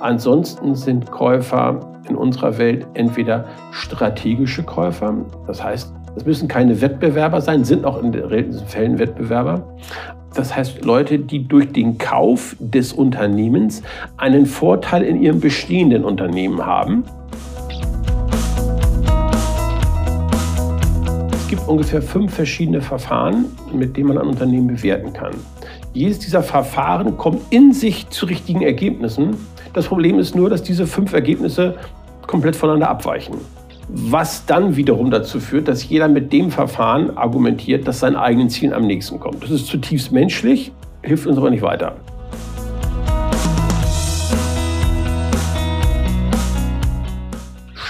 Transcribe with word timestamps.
Ansonsten 0.00 0.74
sind 0.74 1.10
Käufer 1.10 1.80
in 2.08 2.16
unserer 2.16 2.58
Welt 2.58 2.86
entweder 2.94 3.44
strategische 3.70 4.62
Käufer, 4.62 5.14
das 5.46 5.62
heißt, 5.62 5.92
es 6.14 6.26
müssen 6.26 6.48
keine 6.48 6.80
Wettbewerber 6.80 7.40
sein, 7.40 7.64
sind 7.64 7.86
auch 7.86 8.02
in 8.02 8.12
den 8.12 8.52
Fällen 8.66 8.98
Wettbewerber. 8.98 9.66
Das 10.34 10.54
heißt, 10.54 10.84
Leute, 10.84 11.18
die 11.18 11.46
durch 11.46 11.72
den 11.72 11.98
Kauf 11.98 12.56
des 12.58 12.92
Unternehmens 12.92 13.82
einen 14.16 14.46
Vorteil 14.46 15.02
in 15.02 15.22
ihrem 15.22 15.40
bestehenden 15.40 16.04
Unternehmen 16.04 16.64
haben. 16.64 17.04
Es 21.32 21.48
gibt 21.48 21.66
ungefähr 21.68 22.02
fünf 22.02 22.34
verschiedene 22.34 22.80
Verfahren, 22.80 23.46
mit 23.72 23.96
denen 23.96 24.08
man 24.08 24.18
ein 24.18 24.26
Unternehmen 24.26 24.66
bewerten 24.66 25.12
kann. 25.12 25.32
Jedes 25.94 26.20
dieser 26.20 26.42
Verfahren 26.42 27.18
kommt 27.18 27.42
in 27.50 27.72
sich 27.72 28.08
zu 28.08 28.24
richtigen 28.24 28.62
Ergebnissen. 28.62 29.36
Das 29.74 29.86
Problem 29.86 30.18
ist 30.18 30.34
nur, 30.34 30.48
dass 30.48 30.62
diese 30.62 30.86
fünf 30.86 31.12
Ergebnisse 31.12 31.76
komplett 32.26 32.56
voneinander 32.56 32.88
abweichen. 32.88 33.34
Was 33.88 34.46
dann 34.46 34.76
wiederum 34.76 35.10
dazu 35.10 35.38
führt, 35.38 35.68
dass 35.68 35.86
jeder 35.86 36.08
mit 36.08 36.32
dem 36.32 36.50
Verfahren 36.50 37.14
argumentiert, 37.16 37.86
dass 37.86 38.00
sein 38.00 38.16
eigenen 38.16 38.48
Zielen 38.48 38.72
am 38.72 38.86
nächsten 38.86 39.20
kommt. 39.20 39.42
Das 39.42 39.50
ist 39.50 39.66
zutiefst 39.66 40.12
menschlich, 40.12 40.72
hilft 41.02 41.26
uns 41.26 41.36
aber 41.36 41.50
nicht 41.50 41.62
weiter. 41.62 41.96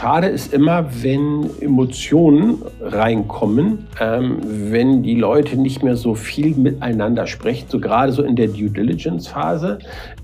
Schade 0.03 0.27
ist 0.27 0.53
immer, 0.53 0.85
wenn 1.05 1.49
Emotionen 1.61 2.61
reinkommen, 2.81 3.87
ähm, 4.01 4.39
wenn 4.43 5.05
die 5.05 5.15
Leute 5.15 5.57
nicht 5.57 5.85
mehr 5.85 5.95
so 5.95 6.17
viel 6.17 6.57
miteinander 6.57 7.29
sprechen, 7.29 7.67
so 7.69 7.79
gerade 7.79 8.11
so 8.11 8.25
in 8.25 8.35
der 8.35 8.49
Due 8.49 8.69
Diligence 8.69 9.29
Phase. 9.29 9.79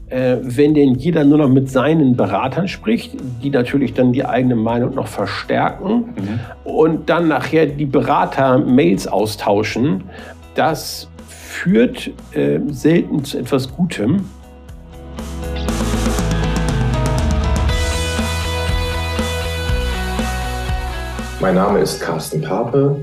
Äh, 0.08 0.38
wenn 0.42 0.74
denn 0.74 0.96
jeder 0.96 1.22
nur 1.22 1.38
noch 1.38 1.48
mit 1.48 1.70
seinen 1.70 2.16
Beratern 2.16 2.66
spricht, 2.66 3.12
die 3.40 3.50
natürlich 3.50 3.94
dann 3.94 4.12
die 4.12 4.24
eigene 4.24 4.56
Meinung 4.56 4.96
noch 4.96 5.06
verstärken 5.06 6.12
mhm. 6.16 6.40
und 6.64 7.08
dann 7.08 7.28
nachher 7.28 7.66
die 7.66 7.86
Berater 7.86 8.58
Mails 8.58 9.06
austauschen, 9.06 10.02
das 10.56 11.08
führt 11.28 12.10
äh, 12.32 12.58
selten 12.66 13.22
zu 13.22 13.38
etwas 13.38 13.72
Gutem. 13.72 14.24
Mein 21.40 21.54
Name 21.54 21.78
ist 21.78 22.00
Carsten 22.00 22.42
Pape 22.42 22.96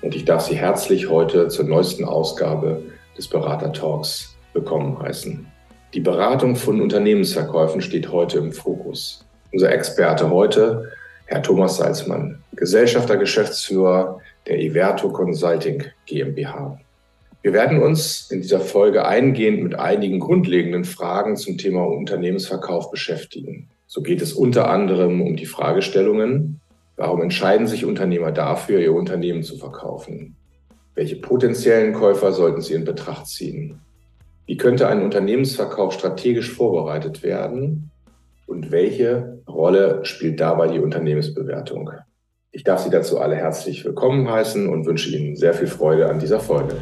und 0.00 0.14
ich 0.14 0.24
darf 0.24 0.42
Sie 0.42 0.54
herzlich 0.54 1.08
heute 1.08 1.48
zur 1.48 1.64
neuesten 1.64 2.04
Ausgabe 2.04 2.80
des 3.18 3.26
Berater 3.26 3.72
Talks 3.72 4.36
willkommen 4.52 4.96
heißen. 5.02 5.44
Die 5.92 5.98
Beratung 5.98 6.54
von 6.54 6.80
Unternehmensverkäufen 6.80 7.80
steht 7.80 8.12
heute 8.12 8.38
im 8.38 8.52
Fokus. 8.52 9.26
Unser 9.52 9.72
Experte 9.72 10.30
heute, 10.30 10.92
Herr 11.26 11.42
Thomas 11.42 11.78
Salzmann, 11.78 12.38
Gesellschafter, 12.54 13.16
Geschäftsführer 13.16 14.20
der 14.46 14.60
Everto 14.60 15.08
Consulting 15.08 15.82
GmbH. 16.06 16.78
Wir 17.42 17.52
werden 17.52 17.82
uns 17.82 18.30
in 18.30 18.40
dieser 18.40 18.60
Folge 18.60 19.04
eingehend 19.04 19.64
mit 19.64 19.74
einigen 19.74 20.20
grundlegenden 20.20 20.84
Fragen 20.84 21.34
zum 21.36 21.58
Thema 21.58 21.84
Unternehmensverkauf 21.88 22.92
beschäftigen. 22.92 23.68
So 23.88 24.00
geht 24.00 24.22
es 24.22 24.32
unter 24.32 24.70
anderem 24.70 25.20
um 25.20 25.34
die 25.34 25.46
Fragestellungen, 25.46 26.59
warum 27.00 27.22
entscheiden 27.22 27.66
sich 27.66 27.86
Unternehmer 27.86 28.30
dafür, 28.30 28.78
ihr 28.78 28.92
Unternehmen 28.92 29.42
zu 29.42 29.56
verkaufen? 29.56 30.36
Welche 30.94 31.16
potenziellen 31.16 31.94
Käufer 31.94 32.30
sollten 32.30 32.60
sie 32.60 32.74
in 32.74 32.84
Betracht 32.84 33.26
ziehen? 33.26 33.80
Wie 34.44 34.58
könnte 34.58 34.86
ein 34.86 35.02
Unternehmensverkauf 35.02 35.94
strategisch 35.94 36.52
vorbereitet 36.52 37.22
werden? 37.22 37.90
Und 38.46 38.70
welche 38.70 39.38
Rolle 39.48 40.04
spielt 40.04 40.40
dabei 40.40 40.68
die 40.68 40.78
Unternehmensbewertung? 40.78 41.90
Ich 42.50 42.64
darf 42.64 42.80
Sie 42.80 42.90
dazu 42.90 43.18
alle 43.18 43.36
herzlich 43.36 43.82
willkommen 43.82 44.30
heißen 44.30 44.68
und 44.68 44.84
wünsche 44.84 45.08
Ihnen 45.16 45.36
sehr 45.36 45.54
viel 45.54 45.68
Freude 45.68 46.06
an 46.06 46.18
dieser 46.18 46.40
Folge. 46.40 46.76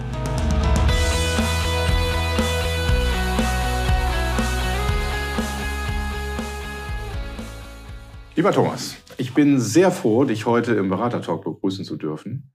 Lieber 8.35 8.51
Thomas, 8.51 8.97
ich 9.19 9.35
bin 9.35 9.61
sehr 9.61 9.91
froh, 9.91 10.25
dich 10.25 10.47
heute 10.47 10.75
im 10.75 10.89
Beratertalk 10.89 11.45
begrüßen 11.45 11.85
zu 11.85 11.97
dürfen. 11.97 12.53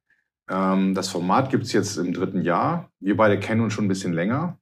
Ähm, 0.49 0.93
das 0.95 1.09
Format 1.09 1.49
gibt 1.49 1.63
es 1.65 1.73
jetzt 1.73 1.97
im 1.97 2.13
dritten 2.13 2.41
Jahr. 2.41 2.89
Wir 2.99 3.15
beide 3.15 3.39
kennen 3.39 3.61
uns 3.61 3.73
schon 3.73 3.85
ein 3.85 3.89
bisschen 3.89 4.13
länger 4.13 4.57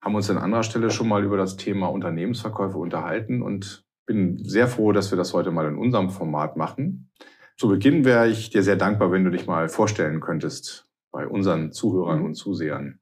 haben 0.00 0.14
uns 0.14 0.30
an 0.30 0.38
anderer 0.38 0.62
Stelle 0.62 0.90
schon 0.90 1.08
mal 1.08 1.24
über 1.24 1.36
das 1.36 1.56
Thema 1.56 1.88
Unternehmensverkäufe 1.88 2.78
unterhalten 2.78 3.42
und 3.42 3.84
bin 4.06 4.42
sehr 4.44 4.66
froh, 4.66 4.92
dass 4.92 5.12
wir 5.12 5.18
das 5.18 5.34
heute 5.34 5.50
mal 5.50 5.66
in 5.66 5.76
unserem 5.76 6.10
Format 6.10 6.56
machen. 6.56 7.10
Zu 7.56 7.68
Beginn 7.68 8.04
wäre 8.04 8.28
ich 8.28 8.50
dir 8.50 8.62
sehr 8.62 8.76
dankbar, 8.76 9.12
wenn 9.12 9.24
du 9.24 9.30
dich 9.30 9.46
mal 9.46 9.68
vorstellen 9.68 10.20
könntest 10.20 10.88
bei 11.12 11.26
unseren 11.26 11.72
Zuhörern 11.72 12.22
und 12.22 12.34
Zusehern. 12.34 13.00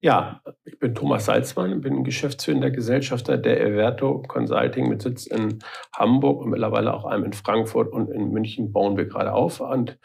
Ja, 0.00 0.40
ich 0.64 0.78
bin 0.78 0.94
Thomas 0.94 1.26
Salzmann, 1.26 1.80
bin 1.80 2.04
geschäftsführender 2.04 2.70
Gesellschafter 2.70 3.36
der 3.36 3.60
Everto 3.60 4.22
Consulting 4.22 4.88
mit 4.88 5.02
Sitz 5.02 5.26
in 5.26 5.58
Hamburg 5.94 6.40
und 6.40 6.50
mittlerweile 6.50 6.94
auch 6.94 7.04
einem 7.04 7.24
in 7.24 7.32
Frankfurt 7.32 7.92
und 7.92 8.10
in 8.10 8.30
München 8.30 8.72
bauen 8.72 8.96
wir 8.96 9.06
gerade 9.06 9.32
auf. 9.32 9.60
Und 9.60 9.98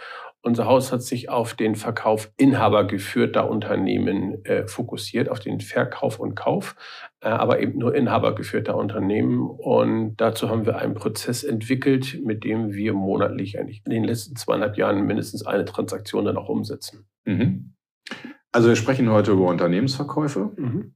unser 0.45 0.67
Haus 0.67 0.91
hat 0.91 1.01
sich 1.01 1.29
auf 1.29 1.55
den 1.55 1.73
Verkauf 1.75 2.31
inhabergeführter 2.37 3.49
Unternehmen 3.49 4.45
äh, 4.45 4.67
fokussiert, 4.67 5.27
auf 5.27 5.39
den 5.39 5.59
Verkauf 5.59 6.19
und 6.19 6.35
Kauf, 6.35 6.75
äh, 7.21 7.29
aber 7.29 7.61
eben 7.61 7.79
nur 7.79 7.95
inhabergeführter 7.95 8.75
Unternehmen. 8.75 9.49
Und 9.49 10.17
dazu 10.17 10.47
haben 10.49 10.67
wir 10.67 10.77
einen 10.77 10.93
Prozess 10.93 11.43
entwickelt, 11.43 12.19
mit 12.23 12.43
dem 12.43 12.73
wir 12.73 12.93
monatlich 12.93 13.59
eigentlich 13.59 13.81
in 13.85 13.91
den 13.91 14.03
letzten 14.03 14.35
zweieinhalb 14.35 14.77
Jahren 14.77 15.07
mindestens 15.07 15.43
eine 15.47 15.65
Transaktion 15.65 16.25
dann 16.25 16.37
auch 16.37 16.49
umsetzen. 16.49 17.07
Mhm. 17.25 17.73
Also 18.55 18.69
wir 18.69 18.77
sprechen 18.77 19.09
heute 19.09 19.33
über 19.33 19.47
Unternehmensverkäufe. 19.47 20.53
Mhm. 20.55 20.95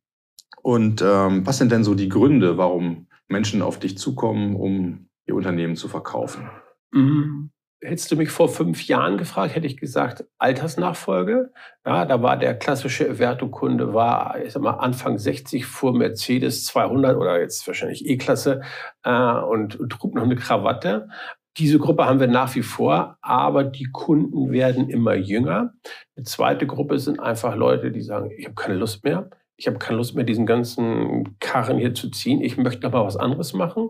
Und 0.61 1.01
ähm, 1.01 1.45
was 1.45 1.57
sind 1.57 1.73
denn 1.73 1.83
so 1.83 1.93
die 1.93 2.07
Gründe, 2.07 2.57
warum 2.57 3.07
Menschen 3.27 3.61
auf 3.61 3.79
dich 3.79 3.97
zukommen, 3.97 4.55
um 4.55 5.09
ihr 5.25 5.35
Unternehmen 5.35 5.75
zu 5.75 5.89
verkaufen? 5.89 6.49
Mhm. 6.91 7.51
Hättest 7.81 8.13
du 8.13 8.15
mich 8.15 8.29
vor 8.29 8.47
fünf 8.47 8.87
Jahren 8.87 9.17
gefragt, 9.17 9.55
hätte 9.55 9.67
ich 9.67 9.75
gesagt, 9.75 10.23
Altersnachfolge. 10.37 11.51
Ja, 11.85 12.05
da 12.05 12.21
war 12.21 12.37
der 12.37 12.57
klassische 12.57 13.09
Everto-Kunde, 13.09 13.93
war 13.93 14.41
ich 14.41 14.53
sag 14.53 14.63
mal, 14.63 14.75
Anfang 14.75 15.17
60, 15.17 15.65
fuhr 15.65 15.93
Mercedes 15.93 16.63
200 16.63 17.17
oder 17.17 17.41
jetzt 17.41 17.67
wahrscheinlich 17.67 18.07
E-Klasse 18.07 18.61
äh, 19.03 19.11
und, 19.11 19.77
und 19.77 19.89
trug 19.89 20.15
noch 20.15 20.23
eine 20.23 20.37
Krawatte. 20.37 21.09
Diese 21.57 21.79
Gruppe 21.79 22.05
haben 22.05 22.19
wir 22.19 22.27
nach 22.27 22.55
wie 22.55 22.61
vor, 22.61 23.17
aber 23.21 23.63
die 23.63 23.85
Kunden 23.91 24.51
werden 24.51 24.89
immer 24.89 25.15
jünger. 25.15 25.73
Eine 26.15 26.25
zweite 26.25 26.67
Gruppe 26.67 26.99
sind 26.99 27.19
einfach 27.19 27.55
Leute, 27.55 27.91
die 27.91 28.01
sagen, 28.01 28.31
ich 28.37 28.45
habe 28.45 28.55
keine 28.55 28.75
Lust 28.75 29.03
mehr 29.03 29.29
ich 29.59 29.67
habe 29.67 29.77
keine 29.77 29.97
Lust 29.97 30.15
mehr, 30.15 30.23
diesen 30.23 30.45
ganzen 30.45 31.35
Karren 31.39 31.77
hier 31.77 31.93
zu 31.93 32.09
ziehen. 32.09 32.41
Ich 32.41 32.55
möchte 32.55 32.87
aber 32.87 33.05
was 33.05 33.17
anderes 33.17 33.53
machen. 33.53 33.89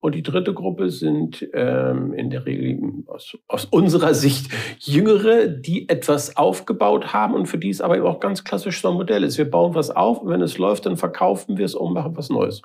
Und 0.00 0.14
die 0.14 0.22
dritte 0.22 0.54
Gruppe 0.54 0.90
sind 0.90 1.46
ähm, 1.52 2.14
in 2.14 2.30
der 2.30 2.46
Regel 2.46 3.04
aus, 3.06 3.36
aus, 3.46 3.66
unserer 3.66 4.14
Sicht 4.14 4.50
Jüngere, 4.78 5.46
die 5.46 5.90
etwas 5.90 6.38
aufgebaut 6.38 7.12
haben 7.12 7.34
und 7.34 7.46
für 7.46 7.58
die 7.58 7.68
es 7.68 7.82
aber 7.82 8.02
auch 8.04 8.18
ganz 8.18 8.44
klassisch 8.44 8.80
so 8.80 8.88
ein 8.88 8.94
Modell 8.94 9.22
ist. 9.22 9.36
Wir 9.36 9.48
bauen 9.48 9.74
was 9.74 9.90
auf 9.90 10.22
und 10.22 10.30
wenn 10.30 10.40
es 10.40 10.56
läuft, 10.56 10.86
dann 10.86 10.96
verkaufen 10.96 11.58
wir 11.58 11.66
es 11.66 11.74
und 11.74 11.92
machen 11.92 12.16
was 12.16 12.30
Neues. 12.30 12.62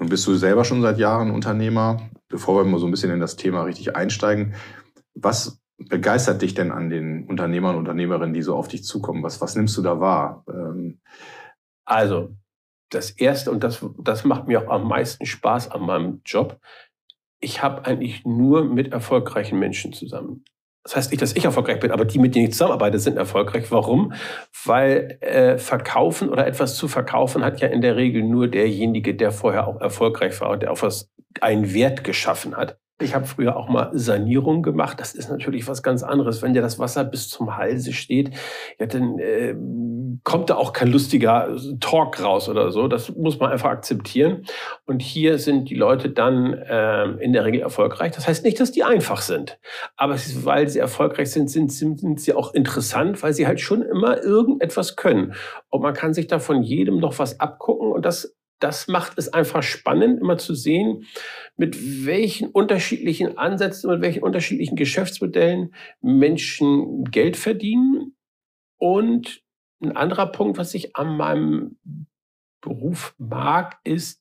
Und 0.00 0.08
bist 0.08 0.26
du 0.26 0.34
selber 0.34 0.64
schon 0.64 0.80
seit 0.80 0.98
Jahren 0.98 1.30
Unternehmer? 1.30 2.08
Bevor 2.28 2.64
wir 2.64 2.68
mal 2.68 2.80
so 2.80 2.86
ein 2.86 2.90
bisschen 2.90 3.12
in 3.12 3.20
das 3.20 3.36
Thema 3.36 3.64
richtig 3.64 3.94
einsteigen, 3.94 4.54
was 5.14 5.60
begeistert 5.76 6.40
dich 6.40 6.54
denn 6.54 6.72
an 6.72 6.88
den 6.88 7.26
Unternehmern 7.26 7.74
und 7.74 7.80
Unternehmerinnen, 7.80 8.32
die 8.32 8.40
so 8.40 8.56
auf 8.56 8.68
dich 8.68 8.82
zukommen? 8.82 9.22
Was, 9.22 9.42
was 9.42 9.56
nimmst 9.56 9.76
du 9.76 9.82
da 9.82 10.00
wahr? 10.00 10.42
Ähm, 10.48 11.00
also, 11.84 12.34
das 12.88 13.10
Erste, 13.10 13.50
und 13.50 13.62
das, 13.62 13.84
das 13.98 14.24
macht 14.24 14.48
mir 14.48 14.62
auch 14.62 14.72
am 14.72 14.88
meisten 14.88 15.26
Spaß 15.26 15.70
an 15.70 15.82
meinem 15.82 16.22
Job, 16.24 16.58
ich 17.38 17.62
habe 17.62 17.84
eigentlich 17.84 18.24
nur 18.24 18.64
mit 18.64 18.92
erfolgreichen 18.92 19.58
Menschen 19.58 19.92
zusammen. 19.92 20.44
Das 20.82 20.96
heißt 20.96 21.10
nicht, 21.10 21.20
dass 21.20 21.36
ich 21.36 21.44
erfolgreich 21.44 21.78
bin, 21.78 21.90
aber 21.90 22.06
die, 22.06 22.18
mit 22.18 22.34
denen 22.34 22.46
ich 22.46 22.52
zusammenarbeite, 22.52 22.98
sind 22.98 23.18
erfolgreich. 23.18 23.70
Warum? 23.70 24.14
Weil 24.64 25.18
äh, 25.20 25.58
verkaufen 25.58 26.30
oder 26.30 26.46
etwas 26.46 26.76
zu 26.76 26.88
verkaufen 26.88 27.44
hat 27.44 27.60
ja 27.60 27.68
in 27.68 27.82
der 27.82 27.96
Regel 27.96 28.22
nur 28.22 28.48
derjenige, 28.48 29.14
der 29.14 29.30
vorher 29.30 29.66
auch 29.66 29.80
erfolgreich 29.80 30.40
war 30.40 30.50
und 30.50 30.62
der 30.62 30.72
auf 30.72 30.82
was 30.82 31.10
einen 31.40 31.74
Wert 31.74 32.02
geschaffen 32.02 32.56
hat. 32.56 32.78
Ich 33.00 33.14
habe 33.14 33.24
früher 33.24 33.56
auch 33.56 33.68
mal 33.68 33.90
Sanierung 33.94 34.62
gemacht. 34.62 35.00
Das 35.00 35.14
ist 35.14 35.30
natürlich 35.30 35.66
was 35.66 35.82
ganz 35.82 36.02
anderes. 36.02 36.42
Wenn 36.42 36.52
dir 36.52 36.60
das 36.60 36.78
Wasser 36.78 37.02
bis 37.02 37.30
zum 37.30 37.56
Halse 37.56 37.94
steht, 37.94 38.30
ja, 38.78 38.84
dann 38.84 39.18
äh, 39.18 39.54
kommt 40.22 40.50
da 40.50 40.56
auch 40.56 40.74
kein 40.74 40.92
lustiger 40.92 41.56
Talk 41.80 42.22
raus 42.22 42.48
oder 42.50 42.70
so. 42.72 42.88
Das 42.88 43.14
muss 43.16 43.40
man 43.40 43.50
einfach 43.50 43.70
akzeptieren. 43.70 44.44
Und 44.84 45.00
hier 45.00 45.38
sind 45.38 45.70
die 45.70 45.74
Leute 45.74 46.10
dann 46.10 46.52
äh, 46.52 47.04
in 47.22 47.32
der 47.32 47.46
Regel 47.46 47.62
erfolgreich. 47.62 48.12
Das 48.12 48.28
heißt 48.28 48.44
nicht, 48.44 48.60
dass 48.60 48.70
die 48.70 48.84
einfach 48.84 49.22
sind. 49.22 49.58
Aber 49.96 50.14
ist, 50.14 50.44
weil 50.44 50.68
sie 50.68 50.78
erfolgreich 50.78 51.30
sind, 51.30 51.50
sind, 51.50 51.72
sind, 51.72 52.00
sind 52.00 52.20
sie 52.20 52.34
auch 52.34 52.52
interessant, 52.52 53.22
weil 53.22 53.32
sie 53.32 53.46
halt 53.46 53.60
schon 53.60 53.80
immer 53.80 54.22
irgendetwas 54.22 54.96
können. 54.96 55.34
Und 55.70 55.80
man 55.80 55.94
kann 55.94 56.12
sich 56.12 56.26
da 56.26 56.38
von 56.38 56.62
jedem 56.62 56.98
noch 56.98 57.18
was 57.18 57.40
abgucken. 57.40 57.92
Und 57.92 58.04
das 58.04 58.36
das 58.60 58.88
macht 58.88 59.18
es 59.18 59.32
einfach 59.32 59.62
spannend, 59.62 60.20
immer 60.20 60.38
zu 60.38 60.54
sehen, 60.54 61.06
mit 61.56 62.06
welchen 62.06 62.48
unterschiedlichen 62.48 63.38
Ansätzen, 63.38 63.90
mit 63.90 64.02
welchen 64.02 64.22
unterschiedlichen 64.22 64.76
Geschäftsmodellen 64.76 65.74
Menschen 66.00 67.04
Geld 67.04 67.36
verdienen. 67.36 68.14
Und 68.78 69.42
ein 69.82 69.96
anderer 69.96 70.26
Punkt, 70.26 70.58
was 70.58 70.74
ich 70.74 70.94
an 70.96 71.16
meinem 71.16 71.78
Beruf 72.60 73.14
mag, 73.18 73.78
ist, 73.84 74.20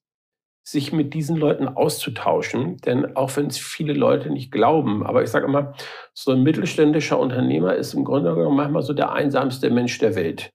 sich 0.63 0.94
mit 0.94 1.13
diesen 1.13 1.36
Leuten 1.36 1.68
auszutauschen. 1.68 2.77
Denn 2.77 3.15
auch 3.15 3.36
wenn 3.36 3.47
es 3.47 3.57
viele 3.57 3.94
Leute 3.94 4.30
nicht 4.30 4.51
glauben, 4.51 5.06
aber 5.06 5.24
ich 5.24 5.30
sage 5.30 5.45
immer, 5.45 5.74
so 6.13 6.31
ein 6.31 6.44
mittelständischer 6.44 7.19
Unternehmer 7.19 7.75
ist 7.75 7.94
im 7.94 8.06
Grunde 8.06 8.33
genommen 8.36 8.57
manchmal 8.57 8.83
so 8.83 8.94
der 8.94 9.12
einsamste 9.12 9.69
Mensch 9.69 9.97
der 9.97 10.15
Welt. 10.15 10.51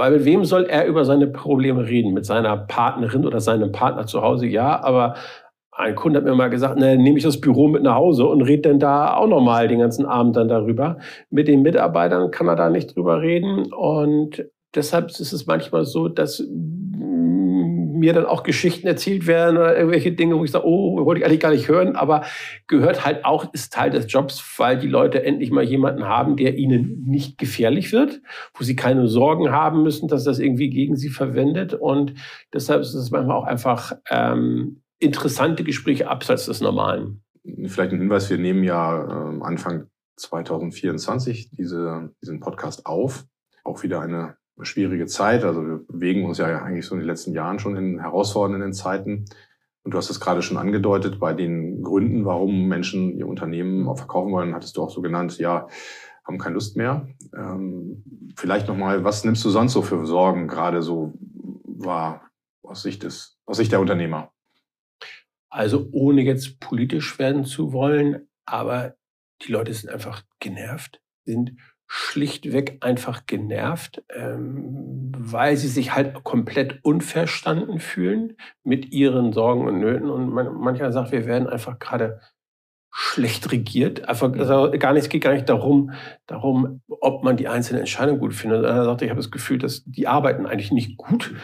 Weil 0.00 0.12
mit 0.12 0.24
wem 0.24 0.46
soll 0.46 0.64
er 0.64 0.86
über 0.86 1.04
seine 1.04 1.26
Probleme 1.26 1.86
reden? 1.86 2.14
Mit 2.14 2.24
seiner 2.24 2.56
Partnerin 2.56 3.26
oder 3.26 3.38
seinem 3.38 3.70
Partner 3.70 4.06
zu 4.06 4.22
Hause? 4.22 4.46
Ja, 4.46 4.82
aber 4.82 5.14
ein 5.72 5.94
Kunde 5.94 6.16
hat 6.16 6.24
mir 6.24 6.34
mal 6.34 6.48
gesagt, 6.48 6.76
na, 6.78 6.96
nehme 6.96 7.18
ich 7.18 7.24
das 7.24 7.38
Büro 7.38 7.68
mit 7.68 7.82
nach 7.82 7.96
Hause 7.96 8.24
und 8.24 8.40
rede 8.40 8.70
dann 8.70 8.78
da 8.78 9.14
auch 9.14 9.26
nochmal 9.26 9.68
den 9.68 9.80
ganzen 9.80 10.06
Abend 10.06 10.36
dann 10.36 10.48
darüber. 10.48 10.96
Mit 11.28 11.48
den 11.48 11.60
Mitarbeitern 11.60 12.30
kann 12.30 12.48
er 12.48 12.56
da 12.56 12.70
nicht 12.70 12.96
drüber 12.96 13.20
reden 13.20 13.70
und 13.74 14.46
deshalb 14.74 15.10
ist 15.10 15.20
es 15.20 15.46
manchmal 15.46 15.84
so, 15.84 16.08
dass 16.08 16.42
mir 18.00 18.12
dann 18.12 18.26
auch 18.26 18.42
Geschichten 18.42 18.86
erzählt 18.86 19.26
werden 19.26 19.56
oder 19.56 19.76
irgendwelche 19.76 20.12
Dinge, 20.12 20.38
wo 20.38 20.44
ich 20.44 20.50
sage, 20.50 20.66
oh, 20.66 21.04
wollte 21.04 21.20
ich 21.20 21.26
eigentlich 21.26 21.40
gar 21.40 21.52
nicht 21.52 21.68
hören, 21.68 21.94
aber 21.94 22.24
gehört 22.66 23.04
halt 23.04 23.24
auch, 23.24 23.52
ist 23.52 23.72
Teil 23.72 23.90
des 23.90 24.12
Jobs, 24.12 24.42
weil 24.58 24.78
die 24.78 24.88
Leute 24.88 25.22
endlich 25.24 25.50
mal 25.50 25.64
jemanden 25.64 26.04
haben, 26.04 26.36
der 26.36 26.56
ihnen 26.56 27.04
nicht 27.06 27.38
gefährlich 27.38 27.92
wird, 27.92 28.20
wo 28.54 28.64
sie 28.64 28.74
keine 28.74 29.06
Sorgen 29.06 29.50
haben 29.52 29.82
müssen, 29.82 30.08
dass 30.08 30.24
das 30.24 30.38
irgendwie 30.38 30.70
gegen 30.70 30.96
sie 30.96 31.10
verwendet. 31.10 31.74
Und 31.74 32.14
deshalb 32.52 32.80
ist 32.80 32.94
es 32.94 33.10
manchmal 33.10 33.36
auch 33.36 33.46
einfach 33.46 33.92
ähm, 34.10 34.82
interessante 34.98 35.62
Gespräche 35.62 36.08
abseits 36.08 36.46
des 36.46 36.60
Normalen. 36.60 37.22
Vielleicht 37.66 37.92
ein 37.92 38.00
Hinweis, 38.00 38.28
wir 38.30 38.38
nehmen 38.38 38.64
ja 38.64 39.04
äh, 39.04 39.42
Anfang 39.42 39.86
2024 40.16 41.50
diese, 41.50 42.10
diesen 42.22 42.40
Podcast 42.40 42.86
auf. 42.86 43.24
Auch 43.64 43.82
wieder 43.82 44.00
eine 44.00 44.36
schwierige 44.62 45.06
Zeit. 45.06 45.44
Also 45.44 45.66
wir 45.66 45.80
bewegen 45.86 46.24
uns 46.24 46.38
ja 46.38 46.62
eigentlich 46.62 46.86
so 46.86 46.94
in 46.94 47.00
den 47.00 47.08
letzten 47.08 47.32
Jahren 47.32 47.58
schon 47.58 47.76
in 47.76 48.00
herausfordernden 48.00 48.72
Zeiten. 48.72 49.26
Und 49.82 49.94
du 49.94 49.98
hast 49.98 50.10
es 50.10 50.20
gerade 50.20 50.42
schon 50.42 50.58
angedeutet, 50.58 51.18
bei 51.18 51.32
den 51.32 51.82
Gründen, 51.82 52.24
warum 52.24 52.68
Menschen 52.68 53.16
ihr 53.16 53.26
Unternehmen 53.26 53.88
auch 53.88 53.96
verkaufen 53.96 54.32
wollen, 54.32 54.54
hattest 54.54 54.76
du 54.76 54.82
auch 54.82 54.90
so 54.90 55.00
genannt, 55.00 55.38
ja, 55.38 55.68
haben 56.24 56.38
keine 56.38 56.54
Lust 56.54 56.76
mehr. 56.76 57.08
Ähm, 57.34 58.04
vielleicht 58.36 58.68
nochmal, 58.68 59.04
was 59.04 59.24
nimmst 59.24 59.44
du 59.44 59.50
sonst 59.50 59.72
so 59.72 59.82
für 59.82 60.04
Sorgen 60.06 60.48
gerade 60.48 60.82
so 60.82 61.14
wahr 61.64 62.30
aus 62.62 62.82
Sicht, 62.82 63.02
des, 63.02 63.38
aus 63.46 63.56
Sicht 63.56 63.72
der 63.72 63.80
Unternehmer? 63.80 64.32
Also 65.48 65.88
ohne 65.92 66.22
jetzt 66.22 66.60
politisch 66.60 67.18
werden 67.18 67.44
zu 67.44 67.72
wollen, 67.72 68.28
aber 68.44 68.94
die 69.42 69.52
Leute 69.52 69.72
sind 69.72 69.90
einfach 69.90 70.22
genervt, 70.38 71.00
sind 71.24 71.56
schlichtweg 71.92 72.76
einfach 72.82 73.26
genervt, 73.26 74.04
ähm, 74.14 75.10
weil 75.18 75.56
sie 75.56 75.66
sich 75.66 75.92
halt 75.92 76.22
komplett 76.22 76.78
unverstanden 76.84 77.80
fühlen 77.80 78.36
mit 78.62 78.92
ihren 78.92 79.32
Sorgen 79.32 79.66
und 79.66 79.80
Nöten. 79.80 80.08
Und 80.08 80.32
man, 80.32 80.54
mancher 80.54 80.92
sagt, 80.92 81.10
wir 81.10 81.26
werden 81.26 81.48
einfach 81.48 81.80
gerade 81.80 82.20
schlecht 82.92 83.50
regiert. 83.50 84.08
Einfach, 84.08 84.32
also 84.34 84.70
gar 84.78 84.92
nicht, 84.92 85.02
es 85.02 85.08
geht 85.08 85.24
gar 85.24 85.32
nicht 85.32 85.48
darum, 85.48 85.90
darum, 86.28 86.80
ob 86.86 87.24
man 87.24 87.36
die 87.36 87.48
einzelne 87.48 87.80
Entscheidung 87.80 88.20
gut 88.20 88.34
findet. 88.34 88.64
Er 88.64 88.84
sagt, 88.84 89.02
ich 89.02 89.10
habe 89.10 89.20
das 89.20 89.32
Gefühl, 89.32 89.58
dass 89.58 89.82
die 89.84 90.06
arbeiten 90.06 90.46
eigentlich 90.46 90.70
nicht 90.70 90.96
gut. 90.96 91.34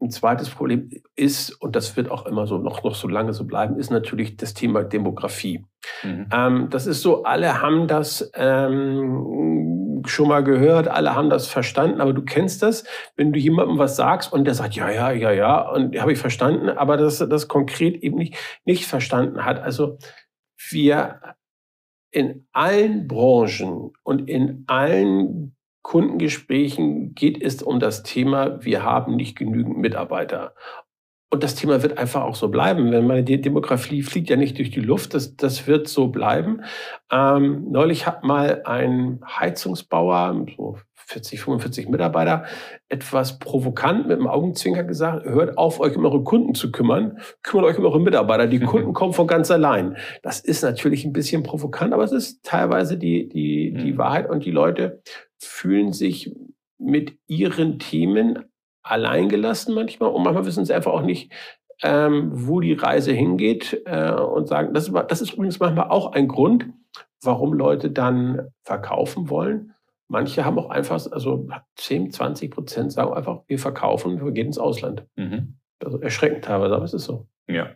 Ein 0.00 0.10
zweites 0.10 0.50
Problem 0.50 0.90
ist, 1.14 1.50
und 1.62 1.76
das 1.76 1.96
wird 1.96 2.10
auch 2.10 2.26
immer 2.26 2.48
so 2.48 2.58
noch, 2.58 2.82
noch 2.82 2.96
so 2.96 3.06
lange 3.06 3.32
so 3.32 3.44
bleiben, 3.44 3.78
ist 3.78 3.92
natürlich 3.92 4.36
das 4.36 4.52
Thema 4.52 4.82
Demografie. 4.82 5.64
Mhm. 6.02 6.26
Ähm, 6.32 6.70
das 6.70 6.88
ist 6.88 7.02
so, 7.02 7.22
alle 7.22 7.62
haben 7.62 7.86
das 7.86 8.32
ähm, 8.34 9.75
schon 10.08 10.28
mal 10.28 10.42
gehört, 10.42 10.88
alle 10.88 11.14
haben 11.14 11.30
das 11.30 11.46
verstanden, 11.48 12.00
aber 12.00 12.12
du 12.12 12.22
kennst 12.22 12.62
das, 12.62 12.84
wenn 13.16 13.32
du 13.32 13.38
jemandem 13.38 13.78
was 13.78 13.96
sagst 13.96 14.32
und 14.32 14.44
der 14.44 14.54
sagt, 14.54 14.74
ja, 14.74 14.90
ja, 14.90 15.10
ja, 15.10 15.30
ja, 15.32 15.68
und 15.70 15.98
habe 16.00 16.12
ich 16.12 16.18
verstanden, 16.18 16.68
aber 16.68 16.96
das, 16.96 17.18
das 17.18 17.48
konkret 17.48 18.02
eben 18.02 18.16
nicht, 18.16 18.36
nicht 18.64 18.86
verstanden 18.86 19.44
hat. 19.44 19.60
Also 19.60 19.98
wir 20.70 21.20
in 22.10 22.46
allen 22.52 23.08
Branchen 23.08 23.92
und 24.02 24.28
in 24.28 24.64
allen 24.66 25.56
Kundengesprächen 25.82 27.14
geht 27.14 27.40
es 27.40 27.62
um 27.62 27.78
das 27.78 28.02
Thema, 28.02 28.64
wir 28.64 28.82
haben 28.82 29.14
nicht 29.14 29.38
genügend 29.38 29.78
Mitarbeiter. 29.78 30.54
Und 31.36 31.42
das 31.42 31.54
Thema 31.54 31.82
wird 31.82 31.98
einfach 31.98 32.22
auch 32.22 32.34
so 32.34 32.48
bleiben. 32.48 32.90
Wenn 32.92 33.06
meine 33.06 33.22
Demografie 33.22 34.02
fliegt 34.02 34.30
ja 34.30 34.36
nicht 34.36 34.56
durch 34.56 34.70
die 34.70 34.80
Luft, 34.80 35.12
das, 35.12 35.36
das 35.36 35.66
wird 35.66 35.86
so 35.86 36.08
bleiben. 36.08 36.62
Ähm, 37.12 37.66
neulich 37.70 38.06
hat 38.06 38.24
mal 38.24 38.62
ein 38.64 39.20
Heizungsbauer, 39.22 40.46
so 40.56 40.78
40, 40.94 41.42
45 41.42 41.90
Mitarbeiter, 41.90 42.46
etwas 42.88 43.38
provokant 43.38 44.08
mit 44.08 44.18
dem 44.18 44.26
Augenzwinker 44.28 44.82
gesagt, 44.82 45.26
hört 45.26 45.58
auf, 45.58 45.78
euch 45.78 45.94
um 45.94 46.06
eure 46.06 46.24
Kunden 46.24 46.54
zu 46.54 46.72
kümmern, 46.72 47.18
kümmert 47.42 47.66
euch 47.66 47.78
um 47.78 47.84
eure 47.84 48.00
Mitarbeiter. 48.00 48.46
Die 48.46 48.60
Kunden 48.60 48.94
kommen 48.94 49.12
von 49.12 49.26
ganz 49.26 49.50
allein. 49.50 49.98
Das 50.22 50.40
ist 50.40 50.62
natürlich 50.62 51.04
ein 51.04 51.12
bisschen 51.12 51.42
provokant, 51.42 51.92
aber 51.92 52.04
es 52.04 52.12
ist 52.12 52.44
teilweise 52.44 52.96
die, 52.96 53.28
die, 53.28 53.74
die 53.74 53.92
mhm. 53.92 53.98
Wahrheit 53.98 54.30
und 54.30 54.46
die 54.46 54.52
Leute 54.52 55.02
fühlen 55.38 55.92
sich 55.92 56.34
mit 56.78 57.18
ihren 57.26 57.78
Themen 57.78 58.38
alleingelassen 58.86 59.74
manchmal 59.74 60.10
und 60.10 60.22
manchmal 60.22 60.46
wissen 60.46 60.64
sie 60.64 60.74
einfach 60.74 60.92
auch 60.92 61.02
nicht, 61.02 61.32
ähm, 61.82 62.30
wo 62.32 62.60
die 62.60 62.72
Reise 62.72 63.12
hingeht 63.12 63.82
äh, 63.84 64.12
und 64.12 64.48
sagen, 64.48 64.72
das 64.72 64.88
ist, 64.88 64.94
das 65.08 65.20
ist 65.20 65.34
übrigens 65.34 65.58
manchmal 65.58 65.88
auch 65.88 66.12
ein 66.12 66.28
Grund, 66.28 66.70
warum 67.22 67.52
Leute 67.52 67.90
dann 67.90 68.48
verkaufen 68.62 69.28
wollen. 69.28 69.74
Manche 70.08 70.44
haben 70.44 70.58
auch 70.58 70.70
einfach, 70.70 71.04
also 71.10 71.48
10, 71.76 72.12
20 72.12 72.50
Prozent 72.50 72.92
sagen 72.92 73.12
einfach, 73.12 73.42
wir 73.46 73.58
verkaufen, 73.58 74.24
wir 74.24 74.32
gehen 74.32 74.46
ins 74.46 74.58
Ausland. 74.58 75.04
Mhm. 75.16 75.56
Also 75.84 76.00
erschreckend 76.00 76.44
teilweise, 76.44 76.74
aber 76.74 76.84
es 76.84 76.94
ist 76.94 77.04
so. 77.04 77.26
Ja. 77.48 77.70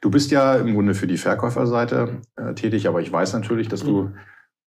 Du 0.00 0.10
bist 0.10 0.30
ja 0.30 0.56
im 0.56 0.74
Grunde 0.74 0.94
für 0.94 1.06
die 1.06 1.16
Verkäuferseite 1.16 2.22
äh, 2.36 2.54
tätig, 2.54 2.88
aber 2.88 3.00
ich 3.00 3.12
weiß 3.12 3.34
natürlich, 3.34 3.68
dass 3.68 3.82
du 3.82 4.02
mhm 4.02 4.14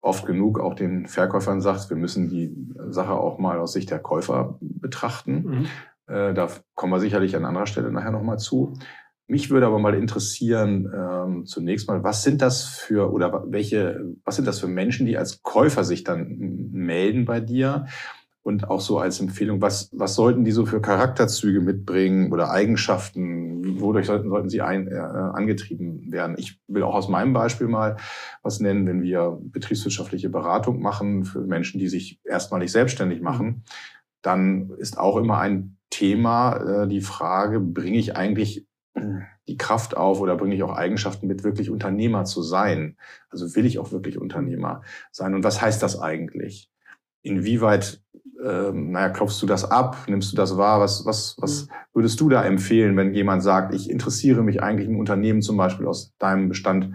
oft 0.04 0.26
genug 0.26 0.60
auch 0.60 0.74
den 0.74 1.06
Verkäufern 1.06 1.60
sagt, 1.60 1.88
wir 1.88 1.96
müssen 1.96 2.28
die 2.28 2.54
Sache 2.90 3.12
auch 3.12 3.38
mal 3.38 3.58
aus 3.58 3.72
Sicht 3.72 3.90
der 3.90 3.98
Käufer 3.98 4.58
betrachten. 4.60 5.32
Mhm. 5.32 5.66
Äh, 6.14 6.34
da 6.34 6.48
kommen 6.74 6.92
wir 6.92 7.00
sicherlich 7.00 7.34
an 7.36 7.46
anderer 7.46 7.66
Stelle 7.66 7.90
nachher 7.90 8.10
nochmal 8.10 8.38
zu. 8.38 8.74
Mich 9.26 9.48
würde 9.50 9.66
aber 9.66 9.78
mal 9.78 9.94
interessieren, 9.94 10.92
ähm, 10.94 11.46
zunächst 11.46 11.88
mal, 11.88 12.04
was 12.04 12.22
sind 12.22 12.42
das 12.42 12.64
für 12.64 13.10
oder 13.10 13.44
welche, 13.46 14.04
was 14.24 14.36
sind 14.36 14.46
das 14.46 14.60
für 14.60 14.68
Menschen, 14.68 15.06
die 15.06 15.16
als 15.16 15.42
Käufer 15.42 15.84
sich 15.84 16.04
dann 16.04 16.68
melden 16.70 17.24
bei 17.24 17.40
dir? 17.40 17.86
Und 18.44 18.68
auch 18.68 18.80
so 18.80 18.98
als 18.98 19.20
Empfehlung, 19.20 19.62
was, 19.62 19.88
was 19.92 20.14
sollten 20.14 20.44
die 20.44 20.52
so 20.52 20.66
für 20.66 20.80
Charakterzüge 20.80 21.60
mitbringen 21.60 22.30
oder 22.30 22.50
Eigenschaften? 22.50 23.80
Wodurch 23.80 24.06
sollten, 24.06 24.28
sollten 24.28 24.50
sie 24.50 24.60
ein, 24.60 24.86
äh, 24.86 24.96
angetrieben 24.96 26.12
werden? 26.12 26.36
Ich 26.38 26.60
will 26.68 26.82
auch 26.82 26.94
aus 26.94 27.08
meinem 27.08 27.32
Beispiel 27.32 27.68
mal 27.68 27.96
was 28.42 28.60
nennen, 28.60 28.86
wenn 28.86 29.02
wir 29.02 29.38
betriebswirtschaftliche 29.40 30.28
Beratung 30.28 30.82
machen 30.82 31.24
für 31.24 31.40
Menschen, 31.40 31.80
die 31.80 31.88
sich 31.88 32.20
erstmalig 32.22 32.70
selbstständig 32.70 33.20
mhm. 33.20 33.24
machen, 33.24 33.64
dann 34.20 34.70
ist 34.76 34.98
auch 34.98 35.16
immer 35.16 35.38
ein 35.38 35.78
Thema 35.88 36.82
äh, 36.82 36.88
die 36.88 37.00
Frage, 37.00 37.60
bringe 37.60 37.98
ich 37.98 38.14
eigentlich 38.14 38.66
die 39.48 39.56
Kraft 39.56 39.96
auf 39.96 40.20
oder 40.20 40.36
bringe 40.36 40.54
ich 40.54 40.62
auch 40.62 40.74
Eigenschaften 40.74 41.26
mit, 41.26 41.44
wirklich 41.44 41.70
Unternehmer 41.70 42.24
zu 42.24 42.42
sein? 42.42 42.96
Also 43.30 43.54
will 43.56 43.66
ich 43.66 43.78
auch 43.78 43.92
wirklich 43.92 44.18
Unternehmer 44.18 44.82
sein? 45.10 45.34
Und 45.34 45.44
was 45.44 45.60
heißt 45.60 45.82
das 45.82 46.00
eigentlich? 46.00 46.70
Inwieweit 47.22 48.02
ähm, 48.44 48.90
naja, 48.90 49.08
klopfst 49.08 49.40
du 49.40 49.46
das 49.46 49.70
ab? 49.70 49.96
Nimmst 50.06 50.32
du 50.32 50.36
das 50.36 50.56
wahr? 50.56 50.80
Was, 50.80 51.06
was, 51.06 51.36
was 51.38 51.66
mhm. 51.66 51.70
würdest 51.94 52.20
du 52.20 52.28
da 52.28 52.44
empfehlen, 52.44 52.96
wenn 52.96 53.14
jemand 53.14 53.42
sagt, 53.42 53.74
ich 53.74 53.90
interessiere 53.90 54.42
mich 54.42 54.62
eigentlich, 54.62 54.88
ein 54.88 54.96
Unternehmen 54.96 55.42
zum 55.42 55.56
Beispiel 55.56 55.86
aus 55.86 56.14
deinem 56.18 56.48
Bestand 56.48 56.90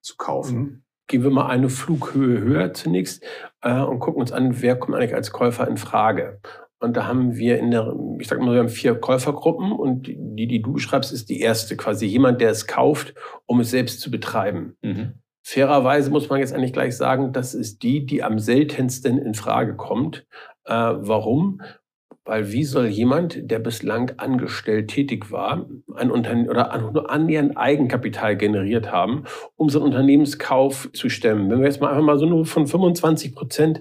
zu 0.00 0.16
kaufen? 0.16 0.58
Mhm. 0.58 0.82
Gehen 1.08 1.22
wir 1.22 1.30
mal 1.30 1.46
eine 1.46 1.68
Flughöhe 1.68 2.40
höher 2.40 2.72
zunächst 2.72 3.22
äh, 3.62 3.80
und 3.80 4.00
gucken 4.00 4.20
uns 4.20 4.32
an, 4.32 4.60
wer 4.60 4.76
kommt 4.76 4.96
eigentlich 4.96 5.14
als 5.14 5.30
Käufer 5.30 5.68
in 5.68 5.76
Frage. 5.76 6.40
Und 6.78 6.96
da 6.96 7.06
haben 7.06 7.36
wir 7.36 7.58
in 7.58 7.70
der, 7.70 7.94
ich 8.18 8.28
sag 8.28 8.40
mal, 8.40 8.52
wir 8.52 8.60
haben 8.60 8.68
vier 8.68 8.94
Käufergruppen 8.94 9.72
und 9.72 10.08
die, 10.08 10.46
die 10.46 10.62
du 10.62 10.72
beschreibst, 10.72 11.12
ist 11.12 11.28
die 11.28 11.40
erste, 11.40 11.76
quasi 11.76 12.06
jemand, 12.06 12.40
der 12.40 12.50
es 12.50 12.66
kauft, 12.66 13.14
um 13.46 13.60
es 13.60 13.70
selbst 13.70 14.00
zu 14.00 14.10
betreiben. 14.10 14.76
Mhm. 14.82 15.14
Fairerweise 15.42 16.10
muss 16.10 16.28
man 16.28 16.40
jetzt 16.40 16.52
eigentlich 16.52 16.72
gleich 16.72 16.96
sagen, 16.96 17.32
das 17.32 17.54
ist 17.54 17.84
die, 17.84 18.04
die 18.04 18.24
am 18.24 18.40
seltensten 18.40 19.16
in 19.16 19.34
Frage 19.34 19.76
kommt. 19.76 20.26
Äh, 20.66 20.72
warum? 20.74 21.60
Weil 22.24 22.50
wie 22.50 22.64
soll 22.64 22.86
jemand, 22.86 23.50
der 23.50 23.60
bislang 23.60 24.12
angestellt 24.16 24.88
tätig 24.88 25.30
war, 25.30 25.68
ein 25.94 26.10
Unternehmen 26.10 26.50
oder 26.50 26.76
nur 26.92 27.08
annähernd 27.08 27.56
Eigenkapital 27.56 28.36
generiert 28.36 28.90
haben, 28.90 29.24
um 29.54 29.68
so 29.68 29.78
einen 29.78 29.86
Unternehmenskauf 29.86 30.90
zu 30.92 31.08
stemmen? 31.08 31.48
Wenn 31.48 31.60
wir 31.60 31.66
jetzt 31.66 31.80
mal 31.80 31.90
einfach 31.90 32.02
mal 32.02 32.18
so 32.18 32.26
nur 32.26 32.44
von 32.44 32.66
25 32.66 33.32
Prozent 33.32 33.80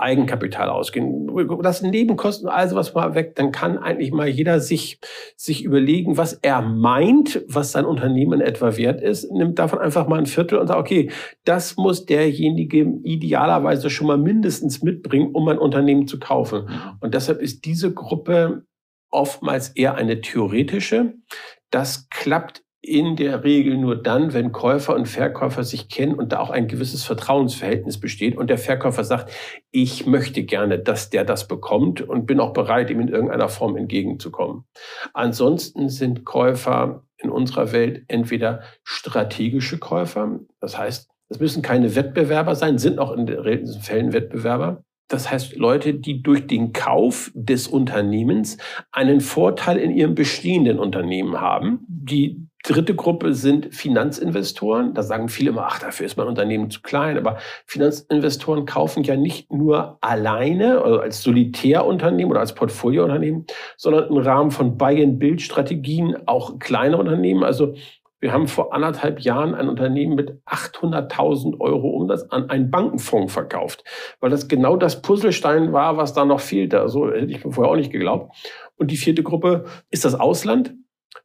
Eigenkapital 0.00 0.68
ausgehen, 0.68 1.30
das 1.62 1.82
Nebenkosten, 1.82 2.48
also 2.48 2.76
was 2.76 2.94
mal 2.94 3.14
weg, 3.14 3.34
dann 3.36 3.52
kann 3.52 3.78
eigentlich 3.78 4.12
mal 4.12 4.28
jeder 4.28 4.60
sich, 4.60 4.98
sich 5.36 5.64
überlegen, 5.64 6.16
was 6.16 6.34
er 6.34 6.62
meint, 6.62 7.42
was 7.48 7.72
sein 7.72 7.84
Unternehmen 7.84 8.40
etwa 8.40 8.76
wert 8.76 9.00
ist, 9.00 9.30
nimmt 9.30 9.58
davon 9.58 9.78
einfach 9.78 10.08
mal 10.08 10.18
ein 10.18 10.26
Viertel 10.26 10.58
und 10.58 10.66
sagt, 10.66 10.80
okay, 10.80 11.10
das 11.44 11.76
muss 11.76 12.06
derjenige 12.06 12.82
idealerweise 13.04 13.90
schon 13.90 14.06
mal 14.06 14.18
mindestens 14.18 14.82
mitbringen, 14.82 15.30
um 15.32 15.48
ein 15.48 15.58
Unternehmen 15.58 16.06
zu 16.06 16.18
kaufen. 16.18 16.64
Mhm. 16.64 16.98
Und 17.00 17.14
deshalb 17.14 17.40
ist 17.40 17.64
diese 17.64 17.92
Gruppe 17.92 18.64
oftmals 19.10 19.70
eher 19.70 19.94
eine 19.94 20.20
theoretische. 20.20 21.14
Das 21.70 22.08
klappt 22.10 22.62
in 22.82 23.16
der 23.16 23.44
Regel 23.44 23.76
nur 23.76 23.94
dann, 23.94 24.32
wenn 24.32 24.52
Käufer 24.52 24.94
und 24.94 25.06
Verkäufer 25.06 25.64
sich 25.64 25.88
kennen 25.88 26.14
und 26.14 26.32
da 26.32 26.40
auch 26.40 26.50
ein 26.50 26.66
gewisses 26.66 27.04
Vertrauensverhältnis 27.04 28.00
besteht 28.00 28.36
und 28.36 28.48
der 28.48 28.56
Verkäufer 28.56 29.04
sagt, 29.04 29.30
ich 29.70 30.06
möchte 30.06 30.44
gerne, 30.44 30.78
dass 30.78 31.10
der 31.10 31.24
das 31.24 31.46
bekommt 31.46 32.00
und 32.00 32.26
bin 32.26 32.40
auch 32.40 32.54
bereit, 32.54 32.90
ihm 32.90 33.00
in 33.00 33.08
irgendeiner 33.08 33.48
Form 33.48 33.76
entgegenzukommen. 33.76 34.64
Ansonsten 35.12 35.90
sind 35.90 36.24
Käufer 36.24 37.04
in 37.18 37.28
unserer 37.28 37.72
Welt 37.72 38.04
entweder 38.08 38.62
strategische 38.82 39.78
Käufer, 39.78 40.40
das 40.60 40.78
heißt, 40.78 41.10
es 41.28 41.38
müssen 41.38 41.62
keine 41.62 41.94
Wettbewerber 41.94 42.56
sein, 42.56 42.78
sind 42.78 42.98
auch 42.98 43.12
in 43.12 43.26
den 43.26 43.66
Fällen 43.80 44.12
Wettbewerber. 44.12 44.82
Das 45.06 45.30
heißt, 45.30 45.56
Leute, 45.56 45.94
die 45.94 46.22
durch 46.22 46.46
den 46.46 46.72
Kauf 46.72 47.30
des 47.34 47.68
Unternehmens 47.68 48.58
einen 48.90 49.20
Vorteil 49.20 49.76
in 49.76 49.90
ihrem 49.90 50.14
bestehenden 50.14 50.78
Unternehmen 50.78 51.40
haben, 51.40 51.84
die 51.88 52.49
dritte 52.62 52.94
Gruppe 52.94 53.34
sind 53.34 53.74
Finanzinvestoren. 53.74 54.94
Da 54.94 55.02
sagen 55.02 55.28
viele 55.28 55.50
immer, 55.50 55.66
ach, 55.66 55.78
dafür 55.78 56.06
ist 56.06 56.16
mein 56.16 56.26
Unternehmen 56.26 56.70
zu 56.70 56.82
klein. 56.82 57.16
Aber 57.16 57.38
Finanzinvestoren 57.66 58.66
kaufen 58.66 59.02
ja 59.02 59.16
nicht 59.16 59.52
nur 59.52 59.98
alleine, 60.00 60.82
also 60.82 61.00
als 61.00 61.22
Solitärunternehmen 61.22 62.30
oder 62.30 62.40
als 62.40 62.54
Portfoliounternehmen, 62.54 63.46
sondern 63.76 64.08
im 64.08 64.16
Rahmen 64.18 64.50
von 64.50 64.76
Buy-and-Build-Strategien 64.76 66.16
auch 66.26 66.58
kleine 66.58 66.98
Unternehmen. 66.98 67.44
Also 67.44 67.74
wir 68.20 68.32
haben 68.32 68.48
vor 68.48 68.74
anderthalb 68.74 69.20
Jahren 69.20 69.54
ein 69.54 69.68
Unternehmen 69.68 70.14
mit 70.14 70.42
800.000 70.44 71.58
Euro 71.58 71.88
Umsatz 71.88 72.26
an 72.28 72.50
einen 72.50 72.70
Bankenfonds 72.70 73.32
verkauft, 73.32 73.82
weil 74.20 74.28
das 74.28 74.46
genau 74.46 74.76
das 74.76 75.00
Puzzlestein 75.00 75.72
war, 75.72 75.96
was 75.96 76.12
da 76.12 76.26
noch 76.26 76.40
fehlte. 76.40 76.80
Also 76.80 77.10
hätte 77.10 77.32
ich 77.32 77.42
mir 77.42 77.52
vorher 77.52 77.72
auch 77.72 77.76
nicht 77.76 77.92
geglaubt. 77.92 78.36
Und 78.76 78.90
die 78.90 78.98
vierte 78.98 79.22
Gruppe 79.22 79.64
ist 79.90 80.04
das 80.04 80.14
Ausland. 80.14 80.74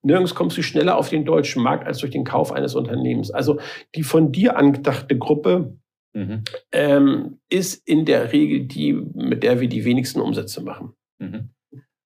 Nirgends 0.05 0.35
kommst 0.35 0.55
du 0.55 0.61
schneller 0.61 0.97
auf 0.97 1.09
den 1.09 1.25
deutschen 1.25 1.63
Markt 1.63 1.87
als 1.87 1.97
durch 1.97 2.11
den 2.11 2.23
Kauf 2.23 2.51
eines 2.51 2.75
Unternehmens. 2.75 3.31
Also 3.31 3.59
die 3.95 4.03
von 4.03 4.31
dir 4.31 4.55
angedachte 4.55 5.17
Gruppe 5.17 5.77
mhm. 6.13 6.43
ähm, 6.71 7.39
ist 7.49 7.87
in 7.87 8.05
der 8.05 8.31
Regel 8.31 8.67
die, 8.67 8.93
mit 8.93 9.41
der 9.41 9.59
wir 9.59 9.67
die 9.67 9.83
wenigsten 9.83 10.21
Umsätze 10.21 10.61
machen. 10.61 10.93
Mhm. 11.17 11.49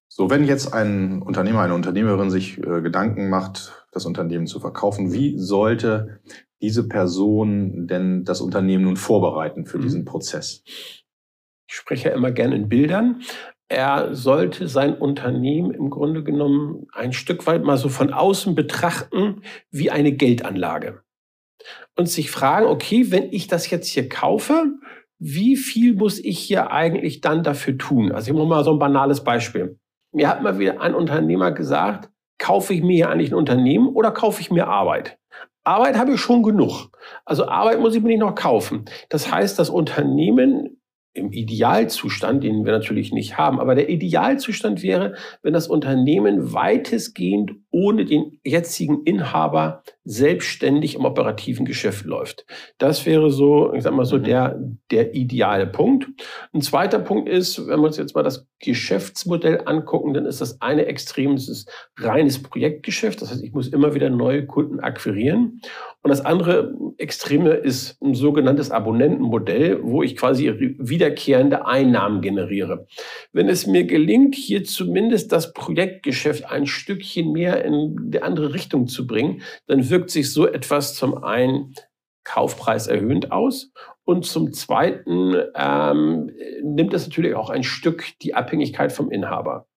So, 0.07 0.29
wenn 0.29 0.45
jetzt 0.45 0.73
ein 0.73 1.21
Unternehmer, 1.21 1.61
eine 1.61 1.75
Unternehmerin 1.75 2.29
sich 2.29 2.57
äh, 2.57 2.81
Gedanken 2.81 3.29
macht, 3.29 3.85
das 3.91 4.05
Unternehmen 4.05 4.47
zu 4.47 4.59
verkaufen, 4.59 5.13
wie 5.13 5.37
sollte 5.37 6.21
diese 6.61 6.87
Person 6.87 7.85
denn 7.87 8.23
das 8.23 8.39
Unternehmen 8.41 8.85
nun 8.85 8.97
vorbereiten 8.97 9.65
für 9.65 9.77
mhm. 9.77 9.81
diesen 9.81 10.05
Prozess? 10.05 10.63
Ich 10.65 11.75
spreche 11.75 12.09
ja 12.09 12.15
immer 12.15 12.31
gerne 12.31 12.55
in 12.55 12.69
Bildern 12.69 13.21
er 13.69 14.15
sollte 14.15 14.67
sein 14.67 14.95
Unternehmen 14.95 15.71
im 15.71 15.91
Grunde 15.91 16.23
genommen 16.23 16.87
ein 16.91 17.13
Stück 17.13 17.45
weit 17.45 17.63
mal 17.63 17.77
so 17.77 17.87
von 17.87 18.11
außen 18.11 18.55
betrachten 18.55 19.43
wie 19.69 19.91
eine 19.91 20.11
Geldanlage. 20.11 21.03
Und 21.95 22.09
sich 22.09 22.31
fragen, 22.31 22.65
okay, 22.65 23.11
wenn 23.11 23.31
ich 23.31 23.47
das 23.47 23.69
jetzt 23.69 23.87
hier 23.87 24.09
kaufe, 24.09 24.65
wie 25.19 25.55
viel 25.55 25.93
muss 25.93 26.17
ich 26.17 26.39
hier 26.39 26.71
eigentlich 26.71 27.21
dann 27.21 27.43
dafür 27.43 27.77
tun? 27.77 28.11
Also 28.11 28.31
ich 28.31 28.37
mache 28.37 28.47
mal 28.47 28.63
so 28.63 28.71
ein 28.71 28.79
banales 28.79 29.23
Beispiel. 29.23 29.77
Mir 30.11 30.29
hat 30.29 30.41
mal 30.41 30.57
wieder 30.57 30.81
ein 30.81 30.95
Unternehmer 30.95 31.51
gesagt, 31.51 32.09
kaufe 32.39 32.73
ich 32.73 32.81
mir 32.81 32.95
hier 32.95 33.09
eigentlich 33.09 33.31
ein 33.31 33.35
Unternehmen 33.35 33.89
oder 33.89 34.11
kaufe 34.11 34.41
ich 34.41 34.49
mir 34.49 34.67
Arbeit? 34.67 35.19
Arbeit 35.63 35.97
habe 35.97 36.13
ich 36.13 36.19
schon 36.19 36.41
genug. 36.41 36.89
Also 37.25 37.47
Arbeit 37.47 37.79
muss 37.79 37.93
ich 37.93 38.01
mir 38.01 38.07
nicht 38.07 38.21
noch 38.21 38.33
kaufen. 38.33 38.85
Das 39.09 39.31
heißt, 39.31 39.59
das 39.59 39.69
Unternehmen 39.69 40.78
im 41.13 41.31
Idealzustand, 41.31 42.43
den 42.43 42.65
wir 42.65 42.71
natürlich 42.71 43.11
nicht 43.11 43.37
haben, 43.37 43.59
aber 43.59 43.75
der 43.75 43.89
Idealzustand 43.89 44.83
wäre, 44.83 45.15
wenn 45.41 45.53
das 45.53 45.67
Unternehmen 45.67 46.53
weitestgehend 46.53 47.51
ohne 47.71 48.05
den 48.05 48.39
jetzigen 48.43 49.03
Inhaber 49.03 49.83
selbstständig 50.09 50.95
im 50.95 51.05
operativen 51.05 51.67
Geschäft 51.67 52.03
läuft. 52.03 52.43
Das 52.79 53.05
wäre 53.05 53.29
so, 53.29 53.75
ich 53.75 53.83
sag 53.83 53.93
mal 53.93 54.05
so, 54.05 54.17
mhm. 54.17 54.23
der, 54.23 54.59
der 54.89 55.13
ideale 55.13 55.67
Punkt. 55.67 56.07
Ein 56.51 56.61
zweiter 56.61 56.97
Punkt 56.97 57.29
ist, 57.29 57.67
wenn 57.67 57.79
wir 57.79 57.85
uns 57.85 57.97
jetzt 57.97 58.15
mal 58.15 58.23
das 58.23 58.47
Geschäftsmodell 58.59 59.61
angucken, 59.65 60.15
dann 60.15 60.25
ist 60.25 60.41
das 60.41 60.61
eine 60.61 60.87
Extrem, 60.87 61.35
das 61.35 61.47
ist 61.47 61.71
reines 61.97 62.41
Projektgeschäft. 62.41 63.21
Das 63.21 63.29
heißt, 63.29 63.43
ich 63.43 63.53
muss 63.53 63.67
immer 63.67 63.93
wieder 63.93 64.09
neue 64.09 64.47
Kunden 64.47 64.79
akquirieren. 64.79 65.61
Und 66.01 66.09
das 66.09 66.25
andere 66.25 66.73
Extreme 66.97 67.51
ist 67.51 68.01
ein 68.01 68.15
sogenanntes 68.15 68.71
Abonnentenmodell, 68.71 69.79
wo 69.83 70.01
ich 70.01 70.15
quasi 70.15 70.75
wiederkehrende 70.79 71.67
Einnahmen 71.67 72.21
generiere. 72.21 72.87
Wenn 73.31 73.47
es 73.47 73.67
mir 73.67 73.83
gelingt, 73.83 74.33
hier 74.33 74.63
zumindest 74.63 75.31
das 75.31 75.53
Projektgeschäft 75.53 76.45
ein 76.45 76.65
Stückchen 76.65 77.31
mehr 77.31 77.63
in 77.63 78.11
die 78.11 78.21
andere 78.21 78.53
Richtung 78.53 78.87
zu 78.87 79.05
bringen, 79.05 79.41
dann 79.67 79.89
wirkt 79.89 79.98
sich 80.07 80.31
so 80.31 80.47
etwas 80.47 80.95
zum 80.95 81.23
einen 81.23 81.73
Kaufpreis 82.23 82.87
erhöhend 82.87 83.31
aus 83.31 83.71
und 84.03 84.25
zum 84.25 84.53
Zweiten 84.53 85.35
ähm, 85.55 86.31
nimmt 86.63 86.93
es 86.93 87.07
natürlich 87.07 87.35
auch 87.35 87.49
ein 87.49 87.63
Stück 87.63 88.05
die 88.21 88.33
Abhängigkeit 88.33 88.91
vom 88.91 89.11
Inhaber. 89.11 89.67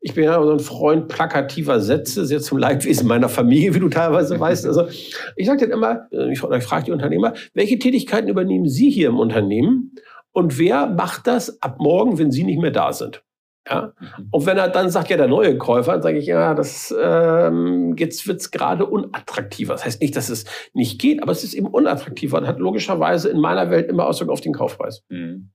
Ich 0.00 0.14
bin 0.14 0.24
ja 0.24 0.42
so 0.42 0.52
ein 0.52 0.60
Freund 0.60 1.08
plakativer 1.08 1.80
Sätze, 1.80 2.24
sehr 2.24 2.40
zum 2.40 2.58
Leidwesen 2.58 3.08
meiner 3.08 3.28
Familie, 3.28 3.74
wie 3.74 3.80
du 3.80 3.88
teilweise 3.88 4.38
weißt. 4.38 4.66
Also 4.66 4.88
ich 5.36 5.46
sage 5.46 5.66
dann 5.66 5.70
immer, 5.70 6.06
ich, 6.30 6.42
ich 6.42 6.64
frage 6.64 6.84
die 6.86 6.92
Unternehmer, 6.92 7.34
welche 7.54 7.78
Tätigkeiten 7.78 8.28
übernehmen 8.28 8.68
Sie 8.68 8.90
hier 8.90 9.08
im 9.08 9.18
Unternehmen 9.18 9.94
und 10.32 10.58
wer 10.58 10.86
macht 10.86 11.26
das 11.26 11.60
ab 11.62 11.78
morgen, 11.80 12.18
wenn 12.18 12.30
Sie 12.30 12.44
nicht 12.44 12.60
mehr 12.60 12.70
da 12.70 12.92
sind? 12.92 13.22
Ja? 13.68 13.92
Mhm. 13.98 14.28
Und 14.30 14.46
wenn 14.46 14.58
er 14.58 14.68
dann 14.68 14.90
sagt, 14.90 15.10
ja, 15.10 15.16
der 15.16 15.28
neue 15.28 15.58
Käufer, 15.58 15.92
dann 15.92 16.02
sage 16.02 16.18
ich, 16.18 16.26
ja, 16.26 16.54
das, 16.54 16.94
ähm, 17.00 17.94
jetzt 17.96 18.26
wird's 18.26 18.50
gerade 18.50 18.86
unattraktiver. 18.86 19.74
Das 19.74 19.84
heißt 19.84 20.00
nicht, 20.00 20.16
dass 20.16 20.28
es 20.28 20.44
nicht 20.72 21.00
geht, 21.00 21.22
aber 21.22 21.32
es 21.32 21.44
ist 21.44 21.54
eben 21.54 21.66
unattraktiver 21.66 22.38
und 22.38 22.46
hat 22.46 22.58
logischerweise 22.58 23.28
in 23.28 23.40
meiner 23.40 23.70
Welt 23.70 23.88
immer 23.88 24.06
Auswirkungen 24.06 24.34
auf 24.34 24.40
den 24.40 24.52
Kaufpreis. 24.52 25.04
Mhm. 25.08 25.50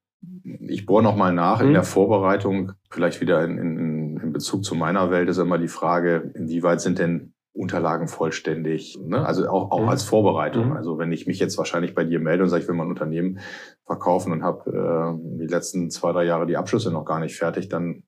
Ich 0.68 0.86
bohre 0.86 1.04
nochmal 1.04 1.34
nach 1.34 1.62
mhm. 1.62 1.68
in 1.68 1.74
der 1.74 1.84
Vorbereitung, 1.84 2.74
vielleicht 2.90 3.22
wieder 3.22 3.44
in, 3.44 3.58
in, 3.58 4.18
in 4.18 4.34
Bezug 4.34 4.64
zu 4.64 4.76
meiner 4.76 5.12
Welt, 5.12 5.30
ist 5.30 5.38
immer 5.38 5.58
die 5.58 5.68
Frage, 5.68 6.32
inwieweit 6.36 6.82
sind 6.82 7.00
denn 7.00 7.34
Unterlagen 7.56 8.08
vollständig, 8.08 8.98
ne? 9.00 9.24
also 9.24 9.48
auch, 9.48 9.70
auch 9.70 9.84
mhm. 9.84 9.90
als 9.90 10.02
Vorbereitung. 10.02 10.70
Mhm. 10.70 10.74
Also 10.74 10.98
wenn 10.98 11.12
ich 11.12 11.28
mich 11.28 11.38
jetzt 11.38 11.56
wahrscheinlich 11.60 11.94
bei 11.94 12.04
dir 12.04 12.20
melde 12.20 12.44
und 12.44 12.50
sage, 12.50 12.64
ich 12.64 12.68
will 12.68 12.76
mein 12.76 12.88
Unternehmen 12.88 13.40
verkaufen 13.86 14.32
und 14.32 14.44
habe 14.44 14.70
äh, 14.70 15.40
die 15.40 15.48
letzten 15.48 15.90
zwei, 15.90 16.12
drei 16.12 16.24
Jahre 16.24 16.46
die 16.46 16.58
Abschlüsse 16.58 16.92
noch 16.92 17.06
gar 17.06 17.20
nicht 17.20 17.36
fertig, 17.36 17.70
dann 17.70 18.04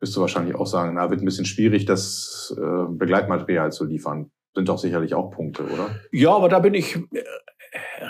wirst 0.00 0.16
du 0.16 0.20
wahrscheinlich 0.20 0.54
auch 0.54 0.66
sagen, 0.66 0.94
na, 0.94 1.10
wird 1.10 1.20
ein 1.20 1.26
bisschen 1.26 1.44
schwierig, 1.44 1.84
das 1.84 2.56
äh, 2.58 2.84
Begleitmaterial 2.88 3.72
zu 3.72 3.84
liefern. 3.84 4.30
Sind 4.54 4.68
doch 4.68 4.78
sicherlich 4.78 5.14
auch 5.14 5.30
Punkte, 5.30 5.64
oder? 5.64 5.90
Ja, 6.10 6.34
aber 6.34 6.48
da 6.48 6.58
bin 6.58 6.74
ich 6.74 6.98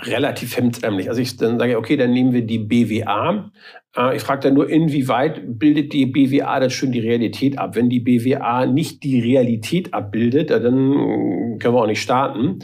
relativ 0.03 0.57
hemdsärmlich. 0.57 1.09
Also 1.09 1.21
ich 1.21 1.37
dann 1.37 1.59
sage, 1.59 1.77
okay, 1.79 1.97
dann 1.97 2.13
nehmen 2.13 2.33
wir 2.33 2.47
die 2.47 2.59
BWA. 2.59 3.51
Äh, 3.97 4.17
ich 4.17 4.23
frage 4.23 4.43
dann 4.43 4.55
nur, 4.55 4.69
inwieweit 4.69 5.43
bildet 5.59 5.93
die 5.93 6.07
BWA 6.07 6.61
das 6.61 6.73
schon 6.73 6.93
die 6.93 7.01
Realität 7.01 7.59
ab? 7.59 7.75
Wenn 7.75 7.91
die 7.91 8.01
BWA 8.01 8.67
nicht 8.67 9.03
die 9.03 9.21
Realität 9.21 9.93
abbildet, 9.93 10.51
dann 10.51 11.59
können 11.59 11.75
wir 11.75 11.83
auch 11.83 11.87
nicht 11.87 12.03
starten. 12.03 12.61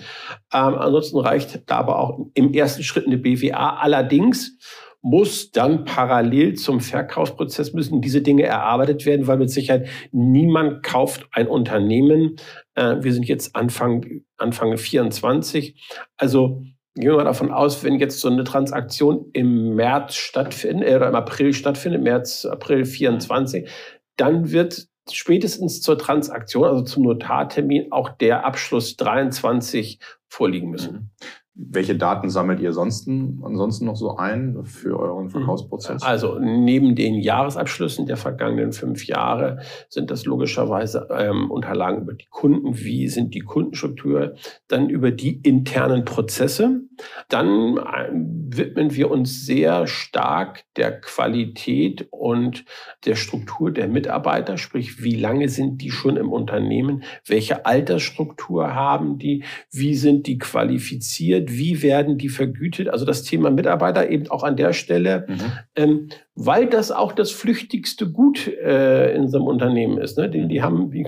Ähm, 0.53 0.75
ansonsten 0.75 1.19
reicht 1.19 1.63
da 1.67 1.77
aber 1.77 1.99
auch 1.99 2.19
im 2.35 2.53
ersten 2.53 2.83
Schritt 2.83 3.07
eine 3.07 3.19
BWA. 3.19 3.77
Allerdings 3.77 4.57
muss 5.03 5.53
dann 5.53 5.85
parallel 5.85 6.55
zum 6.55 6.81
Verkaufsprozess 6.81 7.73
müssen 7.73 8.01
diese 8.01 8.23
Dinge 8.23 8.43
erarbeitet 8.43 9.07
werden, 9.07 9.29
weil 9.29 9.37
mit 9.37 9.51
Sicherheit 9.51 9.89
niemand 10.11 10.83
kauft 10.83 11.29
ein 11.31 11.47
Unternehmen. 11.47 12.37
Äh, 12.75 12.97
wir 13.01 13.13
sind 13.13 13.29
jetzt 13.29 13.55
Anfang, 13.55 14.05
Anfang 14.37 14.77
24. 14.77 15.81
Also 16.17 16.63
gehen 16.97 17.11
wir 17.11 17.17
mal 17.17 17.25
davon 17.25 17.53
aus, 17.53 17.85
wenn 17.85 17.99
jetzt 17.99 18.21
so 18.21 18.29
eine 18.29 18.45
Transaktion 18.45 19.31
im 19.35 19.75
März 19.75 20.15
stattfindet, 20.15 20.89
äh, 20.89 20.97
oder 20.97 21.09
im 21.09 21.15
April 21.15 21.53
stattfindet, 21.53 22.03
März, 22.03 22.47
April 22.47 22.85
24, 22.85 23.69
dann 24.17 24.51
wird 24.51 24.89
spätestens 25.11 25.83
zur 25.83 25.99
Transaktion, 25.99 26.65
also 26.65 26.83
zum 26.83 27.05
Notartermin, 27.05 27.93
auch 27.93 28.09
der 28.09 28.45
Abschluss 28.45 28.97
23 28.97 30.01
vorliegen 30.27 30.71
müssen. 30.71 31.13
Welche 31.59 31.97
Daten 31.97 32.29
sammelt 32.29 32.61
ihr 32.61 32.75
sonst, 32.75 33.09
ansonsten 33.09 33.87
noch 33.87 33.97
so 33.97 34.17
ein 34.17 34.65
für 34.65 35.01
euren 35.01 35.25
mhm. 35.25 35.31
Verkaufsprozess? 35.31 36.03
Also 36.03 36.39
neben 36.39 36.95
den 36.95 37.15
Jahresabschlüssen 37.15 38.05
der 38.05 38.19
vergangenen 38.19 38.73
fünf 38.73 39.07
Jahre 39.07 39.61
sind 39.89 40.11
das 40.11 40.27
logischerweise 40.27 41.09
ähm, 41.11 41.51
Unterlagen 41.51 42.03
über 42.03 42.13
die 42.13 42.27
Kunden, 42.29 42.79
wie 42.79 43.09
sind 43.09 43.35
die 43.35 43.41
Kundenstruktur, 43.41 44.35
dann 44.69 44.91
über 44.91 45.11
die 45.11 45.41
internen 45.41 46.05
Prozesse. 46.05 46.83
Dann 47.29 47.77
äh, 47.79 48.11
widmen 48.13 48.95
wir 48.95 49.11
uns 49.11 49.45
sehr 49.45 49.87
stark 49.87 50.65
der 50.77 51.01
Qualität 51.01 52.07
und 52.11 52.65
der 53.05 53.17
Struktur 53.17 53.71
der 53.71 53.89
Mitarbeiter, 53.89 54.59
sprich 54.59 55.03
wie 55.03 55.17
lange 55.17 55.49
sind 55.49 55.83
die 55.83 55.91
schon 55.91 56.17
im 56.17 56.33
Unternehmen, 56.33 57.03
welche 57.27 57.67
Altersstruktur 57.67 58.75
haben 58.75 59.19
die, 59.19 59.45
wie 59.71 59.95
sind 59.95 60.27
die 60.27 60.39
qualifiziert, 60.39 61.51
wie 61.51 61.83
werden 61.83 62.19
die 62.19 62.29
vergütet? 62.29 62.89
Also 62.89 63.05
das 63.05 63.23
Thema 63.23 63.51
Mitarbeiter 63.51 64.09
eben 64.11 64.29
auch 64.29 64.43
an 64.43 64.57
der 64.57 64.73
Stelle, 64.73 65.27
mhm. 65.29 65.53
ähm, 65.75 66.09
weil 66.35 66.67
das 66.67 66.93
auch 66.93 67.13
das 67.13 67.31
flüchtigste 67.31 68.11
Gut 68.11 68.47
äh, 68.47 69.15
in 69.15 69.29
so 69.29 69.39
einem 69.39 69.47
Unternehmen 69.47 69.99
ist. 69.99 70.19
Ne? 70.19 70.29
Die, 70.29 70.47
die 70.47 70.63
haben, 70.63 70.91
die, 70.91 71.07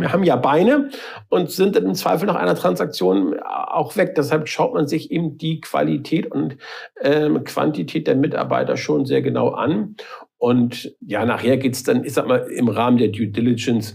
wir 0.00 0.12
haben 0.12 0.24
ja 0.24 0.36
Beine 0.36 0.90
und 1.28 1.50
sind 1.50 1.76
im 1.76 1.94
Zweifel 1.94 2.26
nach 2.26 2.36
einer 2.36 2.54
Transaktion 2.54 3.38
auch 3.40 3.96
weg. 3.96 4.14
Deshalb 4.14 4.48
schaut 4.48 4.74
man 4.74 4.86
sich 4.86 5.10
eben 5.10 5.38
die 5.38 5.60
Qualität 5.60 6.30
und 6.30 6.56
ähm, 7.00 7.44
Quantität 7.44 8.06
der 8.06 8.16
Mitarbeiter 8.16 8.76
schon 8.76 9.06
sehr 9.06 9.22
genau 9.22 9.50
an. 9.50 9.96
Und 10.38 10.94
ja, 11.00 11.24
nachher 11.24 11.56
geht's 11.56 11.82
dann, 11.82 12.04
ich 12.04 12.12
sag 12.12 12.26
mal, 12.26 12.46
im 12.50 12.68
Rahmen 12.68 12.98
der 12.98 13.08
Due 13.08 13.28
Diligence 13.28 13.94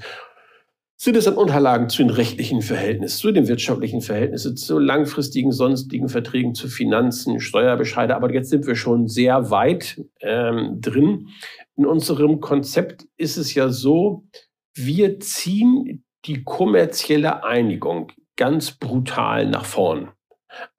sind 1.02 1.18
es 1.18 1.26
dann 1.26 1.34
Unterlagen 1.34 1.90
zu 1.90 2.04
den 2.04 2.12
rechtlichen 2.12 2.62
Verhältnissen, 2.62 3.18
zu 3.18 3.32
den 3.32 3.48
wirtschaftlichen 3.48 4.02
Verhältnissen, 4.02 4.56
zu 4.56 4.78
langfristigen 4.78 5.52
sonstigen 5.52 6.10
Verträgen, 6.10 6.54
zu 6.54 6.68
Finanzen, 6.68 7.40
Steuerbescheide. 7.40 8.16
Aber 8.16 8.32
jetzt 8.32 8.52
sind 8.52 8.68
wir 8.68 8.76
schon 8.76 9.08
sehr 9.08 9.50
weit 9.50 10.00
ähm, 10.20 10.78
drin. 10.80 11.30
In 11.76 11.88
unserem 11.88 12.40
Konzept 12.40 13.08
ist 13.18 13.38
es 13.38 13.56
ja 13.56 13.70
so, 13.70 14.26
wir 14.74 15.20
ziehen 15.20 16.04
die 16.26 16.44
kommerzielle 16.44 17.44
Einigung 17.44 18.12
ganz 18.36 18.72
brutal 18.72 19.48
nach 19.48 19.66
vorn. 19.66 20.10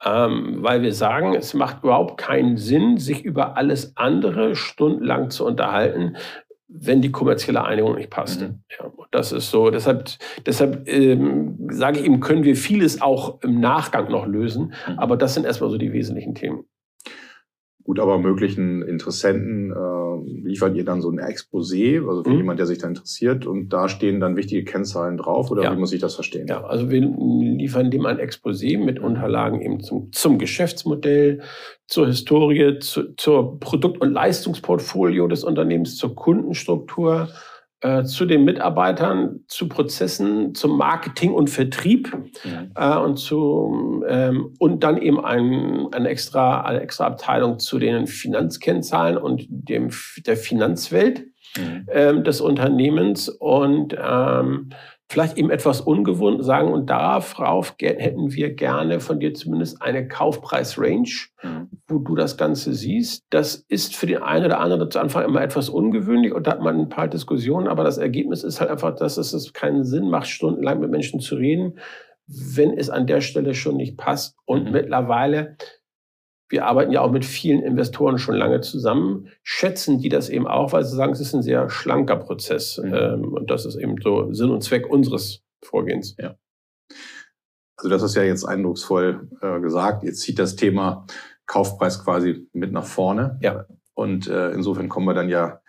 Ähm, 0.05 0.59
weil 0.59 0.83
wir 0.83 0.93
sagen, 0.93 1.35
es 1.35 1.55
macht 1.55 1.83
überhaupt 1.83 2.19
keinen 2.19 2.59
Sinn, 2.59 2.99
sich 2.99 3.25
über 3.25 3.57
alles 3.57 3.97
andere 3.97 4.55
stundenlang 4.55 5.31
zu 5.31 5.47
unterhalten, 5.47 6.17
wenn 6.69 7.03
die 7.03 7.13
kommerzielle 7.13 7.65
Einigung 7.65 7.97
nicht 7.97 8.11
passt. 8.11 8.43
Mhm. 8.43 8.63
Ja, 8.79 8.91
das 9.11 9.33
ist 9.33 9.51
so. 9.51 9.71
Deshalb, 9.71 10.11
deshalb 10.47 10.89
ähm, 10.89 11.69
sage 11.71 12.01
ich 12.01 12.07
ihm, 12.07 12.21
können 12.21 12.45
wir 12.45 12.57
vieles 12.57 13.01
auch 13.01 13.41
im 13.43 13.61
Nachgang 13.61 14.11
noch 14.11 14.27
lösen. 14.27 14.75
Mhm. 14.89 14.99
Aber 14.99 15.17
das 15.17 15.35
sind 15.35 15.47
erstmal 15.47 15.71
so 15.71 15.79
die 15.79 15.93
wesentlichen 15.93 16.35
Themen. 16.35 16.65
Gut, 17.85 17.99
aber 17.99 18.19
möglichen 18.19 18.83
Interessenten 18.83 19.73
äh, 19.73 20.49
liefert 20.49 20.77
ihr 20.77 20.85
dann 20.85 21.01
so 21.01 21.11
ein 21.11 21.19
Exposé, 21.19 22.07
also 22.09 22.23
für 22.23 22.31
mhm. 22.31 22.37
jemand, 22.37 22.59
der 22.61 22.67
sich 22.67 22.79
da 22.79 22.87
interessiert, 22.87 23.45
und 23.45 23.71
da 23.71 23.89
stehen 23.89 24.21
dann 24.21 24.37
wichtige 24.37 24.65
Kennzahlen 24.65 25.17
drauf, 25.17 25.51
oder 25.51 25.65
ja. 25.65 25.73
wie 25.73 25.79
muss 25.79 25.93
ich 25.93 26.01
das 26.01 26.15
verstehen? 26.15 26.47
Ja, 26.47 26.65
also 26.65 26.91
wir 26.91 27.01
liefern 27.01 27.91
dem 27.91 28.07
ein 28.07 28.19
Exposé 28.19 28.79
mit 28.79 29.01
Unterlagen 29.01 29.63
eben 29.63 29.81
zum, 29.81 30.13
zum 30.13 30.39
Geschäftsmodell, 30.39 31.41
zur 31.87 32.07
Historie, 32.07 32.79
zu, 32.79 33.15
zur 33.17 33.59
Produkt- 33.59 34.01
und 34.01 34.13
Leistungsportfolio 34.13 35.27
des 35.27 35.43
Unternehmens, 35.43 35.97
zur 35.97 36.15
Kundenstruktur, 36.15 37.29
äh, 37.83 38.05
zu 38.05 38.27
den 38.27 38.45
Mitarbeitern, 38.45 39.41
zu 39.49 39.69
Prozessen, 39.69 40.55
zum 40.55 40.79
Marketing 40.79 41.33
und 41.33 41.51
Vertrieb 41.51 42.17
mhm. 42.45 42.71
äh, 42.77 42.97
und, 42.97 43.17
zu, 43.17 44.05
ähm, 44.07 44.55
und 44.61 44.85
dann 44.85 44.99
eben 44.99 45.23
ein, 45.25 45.89
eine, 45.93 46.09
extra, 46.09 46.61
eine 46.63 46.81
extra 46.81 47.07
Abteilung 47.07 47.59
zu 47.59 47.81
den 47.81 48.07
Finanzkennzahlen 48.07 49.17
und 49.17 49.47
dem, 49.49 49.91
der 50.25 50.37
Finanzwelt 50.37 51.25
mhm. 51.57 51.87
ähm, 51.91 52.25
des 52.25 52.41
Unternehmens. 52.41 53.29
Und 53.29 53.97
ähm, 54.01 54.71
vielleicht 55.13 55.37
eben 55.39 55.51
etwas 55.51 55.81
ungewohnt 55.81 56.45
sagen, 56.45 56.73
und 56.73 56.89
darauf 56.89 57.37
hätten 57.81 58.33
wir 58.33 58.55
gerne 58.55 58.99
von 58.99 59.21
dir 59.21 59.35
zumindest 59.35 59.83
eine 59.83 60.09
Kaufpreis-Range, 60.09 61.09
mhm. 61.43 61.69
wo 61.87 61.99
du 61.99 62.15
das 62.15 62.37
Ganze 62.37 62.73
siehst. 62.73 63.25
Das 63.31 63.65
ist 63.69 63.95
für 63.95 64.07
den 64.07 64.23
einen 64.23 64.47
oder 64.47 64.59
anderen 64.59 64.91
zu 64.91 64.99
Anfang 64.99 65.25
immer 65.25 65.43
etwas 65.43 65.69
ungewöhnlich 65.69 66.33
und 66.33 66.47
da 66.47 66.53
hat 66.53 66.63
man 66.63 66.81
ein 66.81 66.89
paar 66.89 67.09
Diskussionen, 67.09 67.69
aber 67.69 67.85
das 67.85 67.99
Ergebnis 67.99 68.43
ist 68.43 68.61
halt 68.61 68.71
einfach, 68.71 68.97
dass 68.97 69.19
es 69.19 69.53
keinen 69.53 69.85
Sinn 69.85 70.09
macht, 70.09 70.29
stundenlang 70.29 70.81
mit 70.81 70.91
Menschen 70.91 71.21
zu 71.21 71.37
reden, 71.37 71.79
wenn 72.27 72.77
es 72.77 72.89
an 72.89 73.07
der 73.07 73.21
Stelle 73.21 73.55
schon 73.55 73.77
nicht 73.77 73.99
passt. 73.99 74.37
Und 74.47 74.67
mhm. 74.67 74.73
mittlerweile 74.73 75.57
wir 76.53 76.67
arbeiten 76.67 76.93
ja 76.93 77.01
auch 77.01 77.11
mit 77.11 77.25
vielen 77.25 77.63
Investoren 77.63 78.19
schon 78.19 78.35
lange 78.35 78.61
zusammen, 78.61 79.29
schätzen 79.43 79.99
die 79.99 80.11
das 80.11 80.29
eben 80.29 80.47
auch, 80.47 80.73
weil 80.73 80.85
sie 80.85 80.95
sagen, 80.95 81.13
es 81.13 81.21
ist 81.21 81.35
ein 81.35 81.43
sehr 81.43 81.71
schlanker 81.71 82.17
Prozess. 82.17 82.77
Mhm. 82.77 82.95
Ähm, 82.95 83.33
und 83.33 83.51
das 83.51 83.65
ist 83.65 83.77
eben 83.77 83.97
so 84.03 84.31
Sinn 84.35 84.51
und 84.51 84.63
Zweck 84.63 84.87
unseres 84.87 85.43
Vorgehens. 85.65 86.15
Ja. 86.19 86.37
Also 87.79 87.89
das 87.89 88.03
ist 88.03 88.15
ja 88.17 88.23
jetzt 88.23 88.45
eindrucksvoll 88.45 89.31
äh, 89.41 89.61
gesagt. 89.61 90.05
Jetzt 90.05 90.21
zieht 90.21 90.39
das 90.39 90.55
Thema 90.55 91.07
Kaufpreis 91.47 92.05
quasi 92.05 92.47
mit 92.53 92.71
nach 92.71 92.85
vorne. 92.85 93.39
Ja. 93.41 93.65
Und 93.95 94.29
äh, 94.29 94.51
insofern 94.51 94.91
kommen 94.91 95.07
wir 95.07 95.15
dann 95.15 95.31
ja 95.31 95.63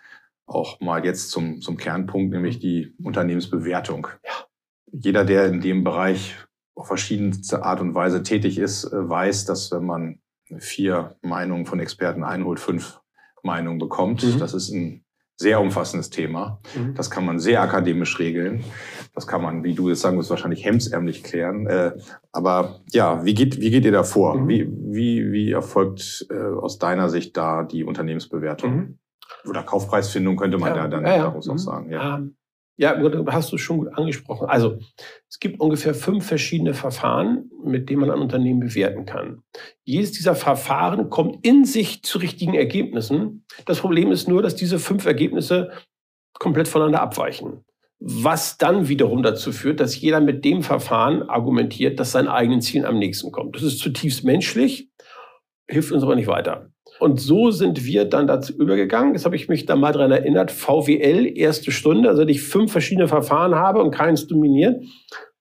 auch 0.46 0.80
mal 0.80 1.02
jetzt 1.02 1.30
zum, 1.30 1.62
zum 1.62 1.78
Kernpunkt, 1.78 2.30
nämlich 2.30 2.58
die 2.58 2.94
Unternehmensbewertung. 3.02 4.08
Ja. 4.22 4.32
Jeder, 4.92 5.24
der 5.24 5.46
in 5.46 5.62
dem 5.62 5.82
Bereich 5.82 6.36
auf 6.74 6.88
verschiedenste 6.88 7.62
Art 7.64 7.80
und 7.80 7.94
Weise 7.94 8.22
tätig 8.22 8.58
ist, 8.58 8.84
äh, 8.84 9.08
weiß, 9.08 9.46
dass 9.46 9.72
wenn 9.72 9.86
man 9.86 10.18
vier 10.60 11.16
Meinungen 11.22 11.66
von 11.66 11.80
Experten 11.80 12.24
einholt, 12.24 12.60
fünf 12.60 13.00
Meinungen 13.42 13.78
bekommt. 13.78 14.24
Mhm. 14.24 14.38
Das 14.38 14.54
ist 14.54 14.70
ein 14.70 15.04
sehr 15.36 15.60
umfassendes 15.60 16.10
Thema. 16.10 16.60
Mhm. 16.76 16.94
Das 16.94 17.10
kann 17.10 17.24
man 17.24 17.38
sehr 17.38 17.60
akademisch 17.60 18.18
regeln. 18.18 18.64
Das 19.14 19.26
kann 19.26 19.42
man, 19.42 19.64
wie 19.64 19.74
du 19.74 19.88
jetzt 19.88 20.00
sagen 20.00 20.16
wirst, 20.16 20.30
wahrscheinlich 20.30 20.64
hemsärmlich 20.64 21.24
klären. 21.24 21.66
Äh, 21.66 21.92
aber 22.32 22.80
ja, 22.92 23.24
wie 23.24 23.34
geht, 23.34 23.60
wie 23.60 23.70
geht 23.70 23.84
ihr 23.84 23.92
da 23.92 24.04
vor? 24.04 24.36
Mhm. 24.36 24.48
Wie, 24.48 24.68
wie, 24.70 25.32
wie 25.32 25.50
erfolgt 25.50 26.26
äh, 26.30 26.34
aus 26.34 26.78
deiner 26.78 27.08
Sicht 27.08 27.36
da 27.36 27.64
die 27.64 27.84
Unternehmensbewertung? 27.84 28.76
Mhm. 28.76 28.98
Oder 29.48 29.62
Kaufpreisfindung 29.62 30.36
könnte 30.36 30.58
man 30.58 30.70
ja, 30.70 30.82
ja 30.82 30.88
dann 30.88 31.04
ja, 31.04 31.18
daraus 31.18 31.48
auch 31.48 31.54
mhm. 31.54 31.58
sagen. 31.58 31.90
Ja. 31.90 32.16
Ähm, 32.16 32.36
ja, 32.76 32.96
hast 33.28 33.52
du 33.52 33.58
schon 33.58 33.78
gut 33.78 33.96
angesprochen. 33.96 34.48
Also 34.48 34.78
es 35.28 35.38
gibt 35.38 35.60
ungefähr 35.60 35.94
fünf 35.94 36.26
verschiedene 36.26 36.74
Verfahren, 36.74 37.50
mit 37.64 37.88
denen 37.88 38.00
man 38.00 38.10
ein 38.10 38.20
Unternehmen 38.20 38.60
bewerten 38.60 39.06
kann. 39.06 39.42
Jedes 39.84 40.12
dieser 40.12 40.34
Verfahren 40.34 41.08
kommt 41.08 41.46
in 41.46 41.64
sich 41.64 42.02
zu 42.02 42.18
richtigen 42.18 42.54
Ergebnissen. 42.54 43.44
Das 43.66 43.80
Problem 43.80 44.10
ist 44.10 44.28
nur, 44.28 44.42
dass 44.42 44.56
diese 44.56 44.78
fünf 44.78 45.06
Ergebnisse 45.06 45.70
komplett 46.34 46.66
voneinander 46.66 47.00
abweichen. 47.00 47.64
Was 48.00 48.58
dann 48.58 48.88
wiederum 48.88 49.22
dazu 49.22 49.52
führt, 49.52 49.78
dass 49.78 49.98
jeder 49.98 50.20
mit 50.20 50.44
dem 50.44 50.62
Verfahren 50.62 51.22
argumentiert, 51.22 52.00
dass 52.00 52.12
seinen 52.12 52.28
eigenen 52.28 52.60
Zielen 52.60 52.84
am 52.84 52.98
nächsten 52.98 53.30
kommt. 53.30 53.54
Das 53.54 53.62
ist 53.62 53.78
zutiefst 53.78 54.24
menschlich, 54.24 54.90
hilft 55.68 55.92
uns 55.92 56.02
aber 56.02 56.16
nicht 56.16 56.26
weiter. 56.26 56.73
Und 57.04 57.20
so 57.20 57.50
sind 57.50 57.84
wir 57.84 58.06
dann 58.06 58.26
dazu 58.26 58.54
übergegangen. 58.54 59.12
Jetzt 59.12 59.26
habe 59.26 59.36
ich 59.36 59.46
mich 59.46 59.66
da 59.66 59.76
mal 59.76 59.92
dran 59.92 60.10
erinnert. 60.10 60.50
VWL, 60.50 61.36
erste 61.36 61.70
Stunde, 61.70 62.08
also 62.08 62.22
dass 62.22 62.30
ich 62.30 62.40
fünf 62.40 62.72
verschiedene 62.72 63.08
Verfahren 63.08 63.54
habe 63.54 63.82
und 63.82 63.90
keins 63.90 64.26
dominiert. 64.26 64.82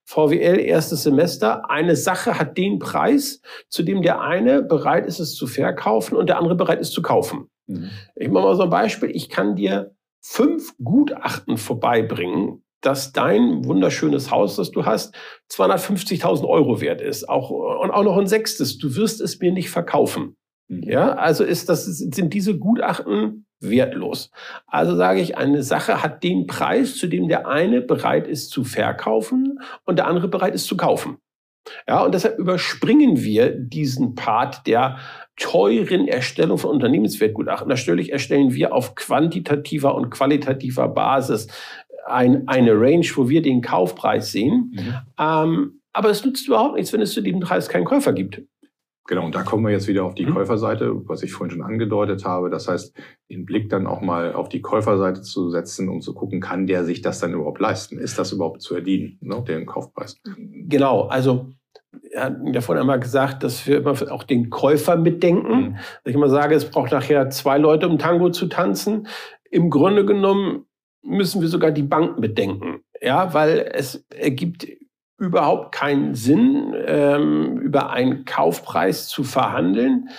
VWL, 0.04 0.60
erstes 0.60 1.04
Semester. 1.04 1.70
Eine 1.70 1.96
Sache 1.96 2.38
hat 2.38 2.58
den 2.58 2.80
Preis, 2.80 3.40
zu 3.70 3.82
dem 3.82 4.02
der 4.02 4.20
eine 4.20 4.62
bereit 4.62 5.06
ist, 5.06 5.22
es 5.22 5.36
zu 5.36 5.48
verkaufen 5.48 6.18
und 6.18 6.28
der 6.28 6.38
andere 6.38 6.56
bereit 6.56 6.82
ist 6.82 6.92
zu 6.92 7.02
kaufen. 7.02 7.48
Mhm. 7.68 7.92
Ich 8.18 8.28
mache 8.28 8.44
mal 8.44 8.56
so 8.58 8.64
ein 8.64 8.70
Beispiel. 8.70 9.12
Ich 9.12 9.30
kann 9.30 9.56
dir 9.56 9.96
fünf 10.20 10.74
Gutachten 10.84 11.56
vorbeibringen, 11.56 12.62
dass 12.82 13.14
dein 13.14 13.64
wunderschönes 13.64 14.32
Haus, 14.32 14.58
das 14.58 14.72
du 14.72 14.86
hast, 14.86 15.16
250.000 15.50 16.46
Euro 16.46 16.82
wert 16.82 17.00
ist. 17.00 17.30
Auch, 17.30 17.52
und 17.52 17.90
auch 17.90 18.04
noch 18.04 18.18
ein 18.18 18.28
sechstes. 18.28 18.78
Du 18.78 18.98
wirst 18.98 19.22
es 19.22 19.40
mir 19.40 19.54
nicht 19.54 19.70
verkaufen. 19.70 20.36
Mhm. 20.68 20.84
Ja, 20.84 21.14
also 21.14 21.44
ist 21.44 21.70
das, 21.70 21.86
sind 21.86 22.34
diese 22.34 22.58
Gutachten 22.58 23.46
wertlos. 23.60 24.32
Also 24.68 24.96
sage 24.96 25.22
ich, 25.22 25.38
eine 25.38 25.64
Sache 25.64 26.04
hat 26.04 26.24
den 26.24 26.48
Preis, 26.48 26.98
zu 26.98 27.08
dem 27.08 27.28
der 27.28 27.48
eine 27.48 27.82
bereit 27.82 28.28
ist 28.28 28.50
zu 28.50 28.64
verkaufen 28.64 29.60
und 29.86 29.98
der 29.98 30.08
andere 30.08 30.28
bereit 30.28 30.54
ist 30.54 30.68
zu 30.68 30.78
kaufen. 30.78 31.18
Ja, 31.88 32.04
und 32.04 32.14
deshalb 32.14 32.38
überspringen 32.40 33.24
wir 33.24 33.50
diesen 33.50 34.16
Part 34.16 34.68
der 34.68 34.98
teuren 35.38 36.08
Erstellung 36.08 36.58
von 36.58 36.72
Unternehmenswertgutachten. 36.72 37.70
Natürlich 37.70 38.12
erstellen 38.12 38.54
wir 38.54 38.74
auf 38.74 38.96
quantitativer 38.96 39.96
und 39.96 40.10
qualitativer 40.10 40.90
Basis 40.90 41.48
ein, 42.06 42.48
eine 42.48 42.74
Range, 42.74 43.08
wo 43.16 43.30
wir 43.30 43.42
den 43.42 43.62
Kaufpreis 43.62 44.32
sehen. 44.32 44.74
Mhm. 44.74 44.96
Ähm, 45.18 45.82
aber 45.94 46.10
es 46.10 46.26
nützt 46.26 46.48
überhaupt 46.48 46.76
nichts, 46.76 46.92
wenn 46.92 47.02
es 47.02 47.14
zu 47.14 47.22
diesem 47.22 47.40
Preis 47.40 47.70
keinen 47.70 47.86
Käufer 47.86 48.14
gibt. 48.14 48.42
Genau, 49.06 49.26
und 49.26 49.36
da 49.36 49.44
kommen 49.44 49.66
wir 49.66 49.72
jetzt 49.72 49.88
wieder 49.88 50.06
auf 50.06 50.16
die 50.16 50.26
Mhm. 50.26 50.34
Käuferseite, 50.34 50.94
was 51.08 51.24
ich 51.24 51.34
vorhin 51.34 51.52
schon 51.52 51.66
angedeutet 51.66 52.24
habe. 52.24 52.50
Das 52.50 52.68
heißt, 52.70 52.96
den 53.30 53.46
Blick 53.46 53.70
dann 53.70 53.86
auch 53.86 54.02
mal 54.02 54.34
auf 54.34 54.48
die 54.48 54.62
Käuferseite 54.62 55.22
zu 55.22 55.50
setzen, 55.50 55.90
um 55.90 56.00
zu 56.00 56.14
gucken, 56.14 56.40
kann 56.40 56.68
der 56.68 56.86
sich 56.86 57.02
das 57.02 57.20
dann 57.20 57.34
überhaupt 57.34 57.60
leisten? 57.60 57.98
Ist 57.98 58.18
das 58.18 58.32
überhaupt 58.32 58.62
zu 58.62 58.76
verdienen, 58.76 59.18
ne, 59.22 59.44
den 59.46 59.66
Kaufpreis? 59.66 60.22
Genau, 60.26 61.08
also 61.08 61.50
er 62.12 62.24
hat 62.26 62.38
ja 62.54 62.62
vorhin 62.62 62.82
einmal 62.82 63.00
gesagt, 63.00 63.44
dass 63.44 63.68
wir 63.68 63.78
immer 63.78 63.94
auch 64.12 64.24
den 64.24 64.50
Käufer 64.50 64.96
mitdenken. 64.96 65.56
Mhm. 65.56 65.76
Ich 66.06 66.16
immer 66.16 66.30
sage, 66.30 66.56
es 66.56 66.70
braucht 66.70 66.92
nachher 66.92 67.30
zwei 67.30 67.58
Leute, 67.58 67.88
um 67.90 67.98
Tango 67.98 68.30
zu 68.30 68.48
tanzen. 68.48 69.08
Im 69.52 69.70
Grunde 69.70 70.06
genommen 70.06 70.66
müssen 71.04 71.42
wir 71.42 71.50
sogar 71.50 71.72
die 71.72 71.84
Bank 71.84 72.20
mitdenken. 72.20 72.80
Ja, 73.02 73.34
weil 73.34 73.70
es 73.74 74.06
ergibt 74.16 74.66
überhaupt 75.24 75.72
keinen 75.74 76.16
Sinn, 76.16 76.74
ähm, 76.86 77.58
über 77.58 77.92
einen 77.92 78.26
Kaufpreis 78.26 79.08
zu 79.08 79.24
verhandeln, 79.24 80.10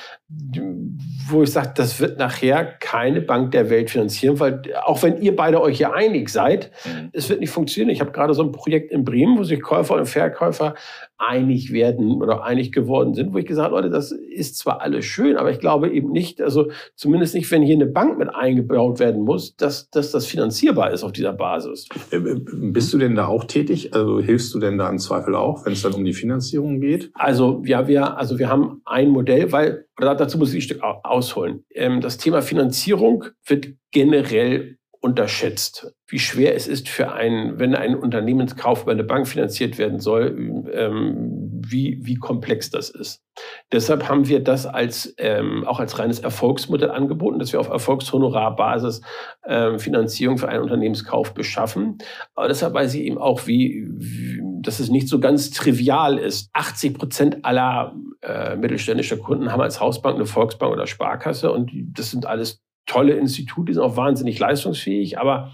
wo 1.29 1.43
ich 1.43 1.51
sage, 1.53 1.73
das 1.75 1.99
wird 2.01 2.19
nachher 2.19 2.65
keine 2.81 3.21
Bank 3.23 3.51
der 3.53 3.71
Welt 3.71 3.91
finanzieren, 3.91 4.39
weil 4.41 4.61
auch 4.85 5.03
wenn 5.03 5.21
ihr 5.21 5.35
beide 5.35 5.61
euch 5.61 5.79
ja 5.79 5.93
einig 5.93 6.29
seid, 6.29 6.71
Mhm. 6.85 7.09
es 7.13 7.29
wird 7.31 7.41
nicht 7.41 7.51
funktionieren. 7.51 7.91
Ich 7.91 8.01
habe 8.01 8.13
gerade 8.13 8.35
so 8.35 8.43
ein 8.43 8.53
Projekt 8.53 8.93
in 8.93 9.05
Bremen, 9.05 9.39
wo 9.39 9.43
sich 9.43 9.63
Käufer 9.63 9.95
und 9.97 10.07
Verkäufer 10.07 10.75
einig 11.17 11.73
werden 11.73 12.21
oder 12.21 12.45
einig 12.45 12.73
geworden 12.73 13.15
sind, 13.15 13.33
wo 13.33 13.39
ich 13.39 13.47
gesagt 13.47 13.67
habe, 13.71 13.77
Leute, 13.77 13.89
das 13.91 14.13
ist 14.13 14.59
zwar 14.59 14.83
alles 14.83 15.07
schön, 15.07 15.37
aber 15.37 15.51
ich 15.51 15.61
glaube 15.61 15.89
eben 15.91 16.11
nicht, 16.13 16.43
also 16.43 16.69
zumindest 16.95 17.35
nicht, 17.35 17.51
wenn 17.51 17.63
hier 17.63 17.77
eine 17.77 17.87
Bank 17.87 18.19
mit 18.19 18.29
eingebaut 18.35 18.99
werden 18.99 19.23
muss, 19.23 19.57
dass, 19.57 19.89
dass 19.91 20.11
das 20.11 20.27
finanzierbar 20.27 20.93
ist 20.93 21.03
auf 21.05 21.13
dieser 21.13 21.33
Basis. 21.33 21.89
Äh, 22.11 22.17
äh, 22.17 22.41
Bist 22.53 22.93
du 22.93 22.99
denn 22.99 23.15
da 23.15 23.27
auch 23.27 23.45
tätig? 23.45 23.95
Also 23.95 24.21
hilfst 24.21 24.53
du 24.55 24.59
denn 24.59 24.77
da 24.77 24.89
im 24.91 24.99
Zweifel 24.99 25.35
auch, 25.35 25.65
wenn 25.65 25.73
es 25.73 25.83
dann 25.83 25.95
um 25.95 26.05
die 26.05 26.13
Finanzierung 26.13 26.81
geht? 26.81 27.11
Also 27.15 27.63
ja, 27.65 27.89
wir, 27.89 28.19
also 28.19 28.39
wir 28.39 28.49
haben 28.51 28.83
ein 28.85 29.09
Modell, 29.09 29.51
weil, 29.53 29.84
oder 29.99 30.15
dazu 30.15 30.39
muss 30.39 30.51
ich 30.51 30.57
ein 30.59 30.63
Stück 30.63 30.83
au- 30.83 31.01
ausholen. 31.05 31.65
Ähm, 31.71 32.01
das 32.01 32.19
Thema 32.19 32.43
Finanzierung 32.43 33.27
wird 33.47 33.69
generell 33.93 34.79
unterschätzt, 35.05 35.95
wie 36.09 36.19
schwer 36.19 36.57
es 36.57 36.67
ist 36.67 36.89
für 36.89 37.13
einen, 37.13 37.59
wenn 37.59 37.75
ein 37.75 37.95
Unternehmenskauf 37.95 38.85
über 38.85 38.93
eine 38.93 39.05
Bank 39.05 39.29
finanziert 39.29 39.77
werden 39.77 40.01
soll, 40.01 40.65
ähm, 40.73 41.61
wie, 41.63 41.99
wie 42.01 42.15
komplex 42.15 42.71
das 42.71 42.89
ist. 42.89 43.23
Deshalb 43.71 44.09
haben 44.09 44.29
wir 44.29 44.43
das 44.43 44.65
als, 44.65 45.15
ähm, 45.19 45.67
auch 45.67 45.79
als 45.79 45.99
reines 45.99 46.21
Erfolgsmodell 46.21 46.91
angeboten, 46.91 47.39
dass 47.39 47.53
wir 47.53 47.61
auf 47.61 47.69
Erfolgshonorarbasis 47.69 49.03
ähm, 49.47 49.79
Finanzierung 49.79 50.39
für 50.39 50.49
einen 50.49 50.63
Unternehmenskauf 50.63 51.35
beschaffen. 51.35 51.99
Aber 52.35 52.49
deshalb 52.49 52.73
weiß 52.73 52.95
ich 52.95 53.03
eben 53.03 53.19
auch, 53.19 53.47
wie, 53.47 53.87
wie 53.91 54.41
dass 54.63 54.81
es 54.81 54.89
nicht 54.89 55.09
so 55.09 55.21
ganz 55.21 55.51
trivial 55.51 56.17
ist. 56.17 56.49
80 56.55 56.95
Prozent 56.95 57.45
aller 57.45 57.95
äh, 58.23 58.57
mittelständischer 58.57 59.19
Kunden 59.19 59.53
haben 59.53 59.61
als 59.61 59.81
Hausbank 59.81 60.17
eine 60.17 60.25
Volksbank 60.25 60.73
oder 60.73 60.87
Sparkasse 60.87 61.53
und 61.53 61.71
das 61.75 62.11
sind 62.11 62.25
alles 62.25 62.64
tolle 62.87 63.15
Institute, 63.15 63.67
die 63.67 63.75
sind 63.75 63.83
auch 63.83 63.97
wahnsinnig 63.97 64.39
leistungsfähig, 64.39 65.19
aber 65.19 65.53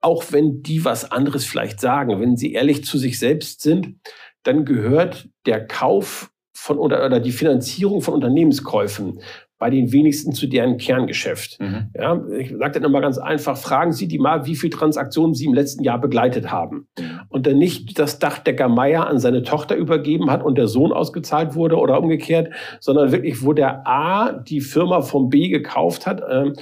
auch 0.00 0.24
wenn 0.30 0.62
die 0.62 0.84
was 0.84 1.10
anderes 1.10 1.44
vielleicht 1.44 1.80
sagen, 1.80 2.20
wenn 2.20 2.36
sie 2.36 2.52
ehrlich 2.52 2.84
zu 2.84 2.98
sich 2.98 3.18
selbst 3.18 3.62
sind, 3.62 3.98
dann 4.42 4.64
gehört 4.64 5.28
der 5.46 5.66
Kauf 5.66 6.30
von 6.52 6.78
oder, 6.78 7.04
oder 7.04 7.20
die 7.20 7.32
Finanzierung 7.32 8.02
von 8.02 8.14
Unternehmenskäufen 8.14 9.20
bei 9.58 9.70
den 9.70 9.90
wenigsten 9.92 10.32
zu 10.32 10.46
deren 10.46 10.76
Kerngeschäft. 10.76 11.58
Ja, 11.94 12.22
ich 12.38 12.50
sage 12.50 12.72
dann 12.72 12.84
immer 12.84 13.00
ganz 13.00 13.18
einfach, 13.18 13.56
fragen 13.56 13.92
Sie 13.92 14.06
die 14.06 14.18
mal, 14.18 14.46
wie 14.46 14.54
viele 14.54 14.76
Transaktionen 14.76 15.34
Sie 15.34 15.46
im 15.46 15.54
letzten 15.54 15.82
Jahr 15.82 16.00
begleitet 16.00 16.50
haben. 16.50 16.88
Und 17.28 17.46
dann 17.46 17.58
nicht 17.58 17.98
das 17.98 18.18
Dachdecker 18.18 18.68
Meier 18.68 19.06
an 19.06 19.18
seine 19.18 19.42
Tochter 19.42 19.76
übergeben 19.76 20.30
hat 20.30 20.42
und 20.42 20.58
der 20.58 20.66
Sohn 20.66 20.92
ausgezahlt 20.92 21.54
wurde 21.54 21.76
oder 21.76 21.98
umgekehrt, 22.00 22.52
sondern 22.80 23.12
wirklich, 23.12 23.42
wo 23.42 23.52
der 23.52 23.86
A 23.86 24.32
die 24.32 24.60
Firma 24.60 25.00
vom 25.00 25.30
B 25.30 25.48
gekauft 25.48 26.06
hat. 26.06 26.22
Ähm, 26.30 26.54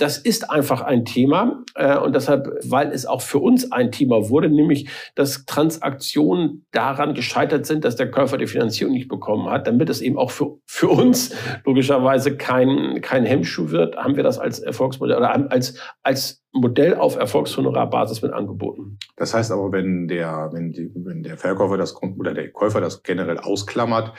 das 0.00 0.16
ist 0.16 0.50
einfach 0.50 0.80
ein 0.80 1.04
Thema 1.04 1.62
äh, 1.74 1.98
und 1.98 2.14
deshalb, 2.14 2.48
weil 2.64 2.90
es 2.90 3.04
auch 3.04 3.20
für 3.20 3.38
uns 3.38 3.70
ein 3.70 3.92
Thema 3.92 4.30
wurde, 4.30 4.48
nämlich 4.48 4.88
dass 5.14 5.44
Transaktionen 5.44 6.64
daran 6.70 7.12
gescheitert 7.12 7.66
sind, 7.66 7.84
dass 7.84 7.96
der 7.96 8.10
Käufer 8.10 8.38
die 8.38 8.46
Finanzierung 8.46 8.94
nicht 8.94 9.08
bekommen 9.08 9.50
hat, 9.50 9.66
damit 9.66 9.90
es 9.90 10.00
eben 10.00 10.16
auch 10.16 10.30
für, 10.30 10.58
für 10.64 10.88
uns 10.88 11.34
logischerweise 11.66 12.36
kein, 12.36 13.00
kein 13.02 13.26
Hemmschuh 13.26 13.70
wird, 13.70 13.96
haben 13.96 14.16
wir 14.16 14.22
das 14.22 14.38
als 14.38 14.60
Erfolgsmodell 14.60 15.18
oder 15.18 15.50
als, 15.50 15.78
als 16.02 16.42
Modell 16.52 16.94
auf 16.94 17.16
Erfolgshonorarbasis 17.16 18.22
mit 18.22 18.32
angeboten. 18.32 18.98
Das 19.16 19.34
heißt 19.34 19.52
aber, 19.52 19.70
wenn 19.70 20.08
der, 20.08 20.48
wenn, 20.52 20.72
die, 20.72 20.90
wenn 20.94 21.22
der 21.22 21.36
Verkäufer 21.36 21.76
das 21.76 21.94
oder 22.02 22.34
der 22.34 22.50
Käufer 22.50 22.80
das 22.80 23.02
generell 23.02 23.38
ausklammert, 23.38 24.12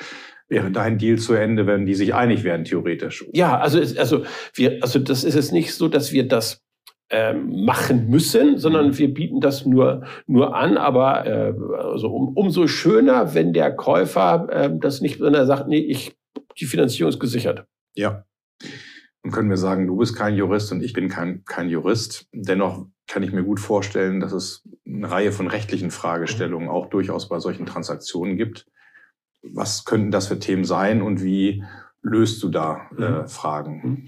wäre 0.52 0.70
dein 0.70 0.98
Deal 0.98 1.18
zu 1.18 1.34
Ende, 1.34 1.66
wenn 1.66 1.86
die 1.86 1.96
sich 1.96 2.14
einig 2.14 2.44
wären, 2.44 2.66
theoretisch. 2.66 3.26
Ja, 3.34 3.58
also, 3.58 3.80
es- 3.80 3.98
also, 3.98 4.26
wir, 4.54 4.80
also 4.82 5.00
das 5.00 5.24
ist 5.24 5.34
jetzt 5.36 5.54
nicht 5.54 5.74
so, 5.74 5.88
dass 5.88 6.12
wir 6.12 6.28
das 6.28 6.62
ähm, 7.10 7.66
machen 7.66 8.10
müssen, 8.10 8.58
sondern 8.58 8.98
wir 8.98 9.14
bieten 9.14 9.40
das 9.40 9.66
nur, 9.66 10.04
nur 10.28 10.56
an. 10.56 10.78
Aber 10.78 11.26
äh, 11.26 11.54
also 11.78 12.10
um, 12.14 12.36
umso 12.36 12.68
schöner, 12.68 13.34
wenn 13.34 13.54
der 13.54 13.72
Käufer 13.74 14.48
ähm, 14.52 14.80
das 14.82 15.02
nicht, 15.02 15.20
wenn 15.22 15.34
er 15.34 15.46
sagt, 15.46 15.68
nee, 15.68 15.80
ich, 15.80 16.16
die 16.60 16.66
Finanzierung 16.66 17.10
ist 17.10 17.20
gesichert. 17.20 17.66
Ja. 17.96 18.26
Und 19.24 19.32
können 19.32 19.50
wir 19.50 19.58
sagen, 19.58 19.88
du 19.88 19.96
bist 19.98 20.16
kein 20.18 20.36
Jurist 20.36 20.72
und 20.72 20.84
ich 20.84 20.94
bin 20.94 21.08
kein, 21.08 21.44
kein 21.46 21.70
Jurist. 21.70 22.28
Dennoch 22.34 22.88
kann 23.08 23.24
ich 23.24 23.32
mir 23.32 23.44
gut 23.44 23.60
vorstellen, 23.60 24.20
dass 24.20 24.32
es 24.34 24.68
eine 24.86 25.10
Reihe 25.10 25.32
von 25.32 25.48
rechtlichen 25.48 25.92
Fragestellungen 25.92 26.68
auch 26.70 26.88
durchaus 26.90 27.30
bei 27.30 27.40
solchen 27.40 27.66
Transaktionen 27.66 28.36
gibt. 28.38 28.66
Was 29.43 29.86
könnten 29.86 30.12
das 30.12 30.27
für 30.27 30.39
Themen 30.39 30.65
sein 30.65 31.01
und 31.01 31.23
wie 31.23 31.63
löst 32.01 32.41
du 32.43 32.49
da 32.49 32.89
äh, 32.97 33.27
Fragen? 33.27 34.08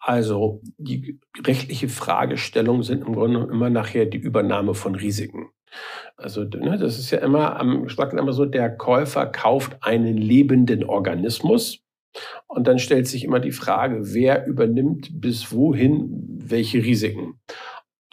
Also 0.00 0.62
die 0.78 1.20
rechtliche 1.44 1.88
Fragestellung 1.88 2.82
sind 2.82 3.06
im 3.06 3.14
Grunde 3.14 3.48
immer 3.50 3.68
nachher 3.68 4.06
die 4.06 4.18
Übernahme 4.18 4.74
von 4.74 4.94
Risiken. 4.94 5.50
Also 6.16 6.44
ne, 6.44 6.78
das 6.78 6.98
ist 6.98 7.10
ja 7.10 7.18
immer, 7.18 7.58
am- 7.60 7.88
sage 7.88 8.18
immer 8.18 8.32
so, 8.32 8.46
der 8.46 8.74
Käufer 8.74 9.26
kauft 9.26 9.76
einen 9.82 10.16
lebenden 10.16 10.84
Organismus 10.84 11.80
und 12.46 12.66
dann 12.66 12.78
stellt 12.78 13.06
sich 13.06 13.24
immer 13.24 13.38
die 13.38 13.52
Frage, 13.52 14.14
wer 14.14 14.46
übernimmt 14.46 15.20
bis 15.20 15.52
wohin 15.52 16.08
welche 16.40 16.78
Risiken. 16.78 17.40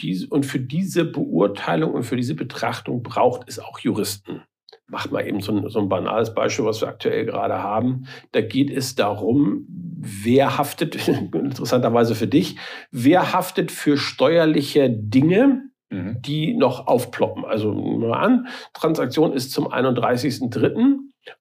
Dies, 0.02 0.26
und 0.26 0.46
für 0.46 0.60
diese 0.60 1.06
Beurteilung 1.06 1.94
und 1.94 2.04
für 2.04 2.18
diese 2.18 2.36
Betrachtung 2.36 3.02
braucht 3.04 3.48
es 3.48 3.60
auch 3.60 3.80
Juristen. 3.80 4.42
Mach 4.88 5.10
mal 5.10 5.28
eben 5.28 5.42
so 5.42 5.52
ein, 5.52 5.70
so 5.70 5.80
ein 5.80 5.90
banales 5.90 6.34
Beispiel, 6.34 6.66
was 6.66 6.82
wir 6.82 6.88
aktuell 6.88 7.26
gerade 7.26 7.62
haben. 7.62 8.08
Da 8.32 8.42
geht 8.42 8.70
es 8.70 8.96
darum, 8.96 9.66
wer 9.68 10.58
haftet, 10.58 11.08
interessanterweise 11.34 12.16
für 12.16 12.28
dich, 12.28 12.58
wer 12.92 13.34
haftet 13.34 13.72
für 13.72 13.98
steuerliche 13.98 14.90
Dinge, 14.90 15.64
Mhm. 15.92 16.22
die 16.22 16.54
noch 16.56 16.88
aufploppen. 16.88 17.46
Also 17.46 17.72
nehmen 17.72 18.02
wir 18.02 18.10
mal 18.10 18.24
an, 18.24 18.48
Transaktion 18.74 19.34
ist 19.34 19.52
zum 19.52 19.68
31.03. 19.72 20.98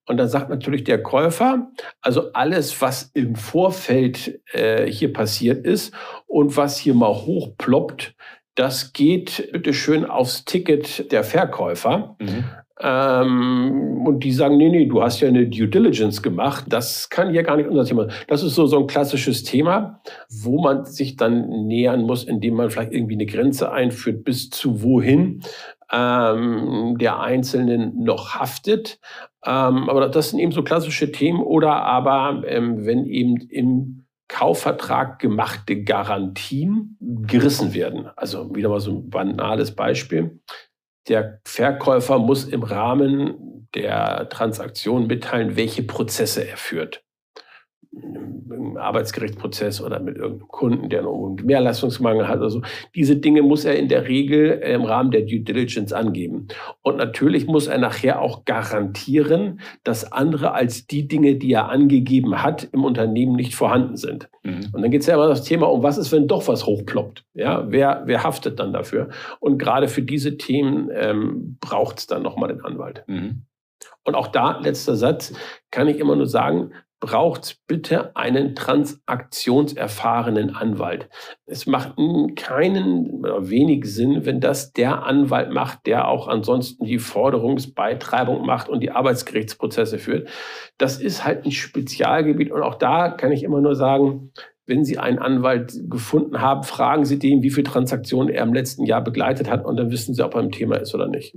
Und 0.07 0.17
dann 0.17 0.29
sagt 0.29 0.49
natürlich 0.49 0.85
der 0.85 1.03
Käufer, 1.03 1.71
also 2.01 2.33
alles, 2.33 2.81
was 2.81 3.11
im 3.15 3.37
Vorfeld 3.37 4.41
äh, 4.53 4.87
hier 4.87 5.13
passiert 5.13 5.67
ist 5.67 5.95
und 6.27 6.57
was 6.57 6.79
hier 6.79 6.95
mal 6.95 7.15
hochploppt, 7.15 8.15
das 8.55 8.93
geht 8.93 9.51
bitteschön 9.53 10.05
aufs 10.05 10.45
Ticket 10.45 11.11
der 11.11 11.25
Verkäufer. 11.25 12.17
Mhm. 12.21 12.45
Ähm, 12.81 14.03
und 14.05 14.25
die 14.25 14.33
sagen, 14.33 14.57
nee, 14.57 14.69
nee, 14.69 14.87
du 14.87 15.03
hast 15.03 15.21
ja 15.21 15.29
eine 15.29 15.47
Due 15.47 15.69
Diligence 15.69 16.23
gemacht. 16.23 16.65
Das 16.69 17.09
kann 17.09 17.31
hier 17.31 17.45
gar 17.45 17.57
nicht 17.57 17.69
unser 17.69 17.85
Thema. 17.85 18.09
Das 18.27 18.43
ist 18.43 18.55
so, 18.55 18.67
so 18.67 18.81
ein 18.81 18.87
klassisches 18.87 19.45
Thema, 19.45 20.01
wo 20.29 20.61
man 20.61 20.85
sich 20.85 21.17
dann 21.17 21.67
nähern 21.67 22.03
muss, 22.03 22.25
indem 22.25 22.55
man 22.55 22.71
vielleicht 22.71 22.93
irgendwie 22.93 23.15
eine 23.15 23.27
Grenze 23.27 23.71
einführt, 23.71 24.25
bis 24.25 24.51
zu 24.51 24.83
wohin 24.83 25.43
ähm, 25.93 26.97
der 26.99 27.21
Einzelnen 27.21 28.03
noch 28.03 28.35
haftet. 28.35 28.99
Ähm, 29.47 29.89
aber 29.89 30.09
das 30.09 30.31
sind 30.31 30.41
eben 30.41 30.53
so 30.53 30.65
klassische 30.65 31.13
Themen. 31.13 31.43
Oder 31.43 31.83
aber, 31.83 32.43
ähm, 32.47 32.85
wenn 32.85 33.07
eben 33.07 33.37
im 33.37 34.05
Kaufvertrag 34.27 35.21
gemachte 35.21 35.85
Garantien 35.85 36.97
gerissen 37.01 37.75
werden. 37.75 38.09
Also 38.17 38.53
wieder 38.55 38.69
mal 38.69 38.81
so 38.81 38.91
ein 38.91 39.11
banales 39.11 39.77
Beispiel. 39.77 40.41
Der 41.09 41.41
Verkäufer 41.45 42.19
muss 42.19 42.45
im 42.45 42.63
Rahmen 42.63 43.69
der 43.75 44.29
Transaktion 44.31 45.07
mitteilen, 45.07 45.57
welche 45.57 45.83
Prozesse 45.83 46.49
er 46.49 46.57
führt. 46.57 47.04
Im 47.97 48.77
Arbeitsgerichtsprozess 48.77 49.81
oder 49.81 50.01
mit 50.01 50.17
irgendeinem 50.17 50.49
Kunden, 50.49 50.89
der 50.89 51.01
einen 51.01 51.37
Mehrleistungsmangel 51.45 52.29
hat. 52.29 52.41
Also 52.41 52.63
diese 52.95 53.17
Dinge 53.17 53.43
muss 53.43 53.65
er 53.65 53.77
in 53.77 53.89
der 53.89 54.09
Regel 54.09 54.51
im 54.51 54.83
Rahmen 54.83 55.11
der 55.11 55.23
Due 55.23 55.41
Diligence 55.41 55.93
angeben. 55.93 56.49
Und 56.83 56.97
natürlich 56.97 57.47
muss 57.47 57.67
er 57.67 57.79
nachher 57.79 58.21
auch 58.21 58.45
garantieren, 58.45 59.61
dass 59.85 60.13
andere 60.13 60.53
als 60.53 60.87
die 60.87 61.09
Dinge, 61.09 61.37
die 61.37 61.53
er 61.53 61.69
angegeben 61.69 62.43
hat, 62.43 62.69
im 62.73 62.85
Unternehmen 62.85 63.37
nicht 63.37 63.55
vorhanden 63.55 63.97
sind. 63.97 64.29
Mhm. 64.43 64.71
Und 64.73 64.83
dann 64.83 64.91
geht 64.91 65.03
es 65.03 65.07
ja 65.07 65.15
immer 65.15 65.29
das 65.29 65.45
Thema 65.45 65.71
um, 65.71 65.83
was 65.83 65.99
ist, 65.99 66.13
wenn 66.13 66.27
doch 66.27 66.47
was 66.49 66.67
hochploppt? 66.67 67.25
Ja, 67.35 67.65
wer, 67.71 68.03
wer 68.07 68.25
haftet 68.25 68.59
dann 68.59 68.73
dafür? 68.73 69.09
Und 69.41 69.59
gerade 69.59 69.89
für 69.89 70.03
diese 70.03 70.37
Themen 70.37 70.91
ähm, 70.93 71.59
braucht 71.61 71.99
es 71.99 72.07
dann 72.07 72.23
nochmal 72.23 72.49
den 72.49 72.65
Anwalt. 72.65 73.05
Mhm. 73.07 73.43
Und 74.05 74.15
auch 74.15 74.29
da, 74.29 74.59
letzter 74.61 74.97
Satz, 74.97 75.33
kann 75.71 75.89
ich 75.89 75.99
immer 75.99 76.15
nur 76.15 76.27
sagen, 76.27 76.73
braucht 77.05 77.59
bitte 77.67 78.17
einen 78.17 78.55
transaktionserfahrenen 78.55 80.57
Anwalt. 80.57 81.11
Es 81.45 81.67
macht 81.67 81.97
keinen 82.35 83.23
wenig 83.23 83.85
Sinn, 83.85 84.25
wenn 84.25 84.41
das 84.41 84.73
der 84.73 85.03
Anwalt 85.03 85.53
macht, 85.53 85.85
der 85.85 86.09
auch 86.09 86.29
ansonsten 86.29 86.87
die 86.87 86.99
Forderungsbeitreibung 86.99 88.47
macht 88.47 88.71
und 88.71 88.81
die 88.81 88.91
Arbeitsgerichtsprozesse 88.91 89.99
führt. 89.99 90.31
Das 90.79 90.99
ist 90.99 91.27
halt 91.27 91.45
ein 91.45 91.53
Spezialgebiet 91.53 92.51
und 92.51 92.63
auch 92.63 92.77
da 92.77 93.11
kann 93.11 93.33
ich 93.33 93.43
immer 93.43 93.61
nur 93.61 93.75
sagen, 93.75 94.33
wenn 94.65 94.83
Sie 94.83 94.97
einen 94.97 95.19
Anwalt 95.19 95.79
gefunden 95.91 96.41
haben, 96.41 96.63
fragen 96.63 97.05
Sie 97.05 97.19
den, 97.19 97.43
wie 97.43 97.51
viele 97.51 97.65
Transaktionen 97.65 98.33
er 98.33 98.45
im 98.45 98.55
letzten 98.55 98.87
Jahr 98.87 99.05
begleitet 99.05 99.51
hat 99.51 99.67
und 99.67 99.77
dann 99.77 99.91
wissen 99.91 100.15
Sie, 100.15 100.25
ob 100.25 100.37
er 100.37 100.41
im 100.41 100.53
Thema 100.53 100.77
ist 100.77 100.95
oder 100.95 101.07
nicht. 101.07 101.37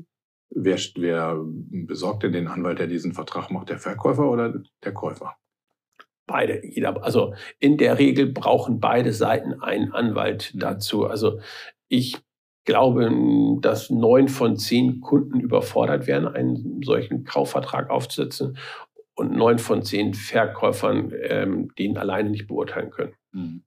Wer, 0.50 0.78
wer 0.96 1.38
besorgt 1.44 2.24
denn 2.24 2.32
den 2.32 2.48
Anwalt, 2.48 2.80
der 2.80 2.88
diesen 2.88 3.12
Vertrag 3.12 3.52
macht? 3.52 3.68
Der 3.68 3.80
Verkäufer 3.80 4.32
oder 4.32 4.64
der 4.82 4.94
Käufer? 4.94 5.36
Beide, 6.28 6.66
jeder, 6.66 7.04
also 7.04 7.34
in 7.60 7.78
der 7.78 7.98
Regel 7.98 8.28
brauchen 8.28 8.80
beide 8.80 9.14
Seiten 9.14 9.62
einen 9.62 9.94
Anwalt 9.94 10.52
dazu. 10.56 11.06
Also 11.06 11.40
ich 11.88 12.18
glaube, 12.66 13.10
dass 13.62 13.90
neun 13.90 14.28
von 14.28 14.58
zehn 14.58 15.00
Kunden 15.00 15.40
überfordert 15.40 16.06
werden, 16.06 16.28
einen 16.28 16.84
solchen 16.84 17.24
Kaufvertrag 17.24 17.90
aufzusetzen 17.90 18.58
und 19.16 19.32
neun 19.32 19.58
von 19.58 19.84
zehn 19.84 20.14
Verkäufern 20.14 21.14
ähm, 21.22 21.74
den 21.76 21.98
alleine 21.98 22.30
nicht 22.30 22.48
beurteilen 22.48 22.92
können. 22.92 23.14
Mhm. 23.32 23.64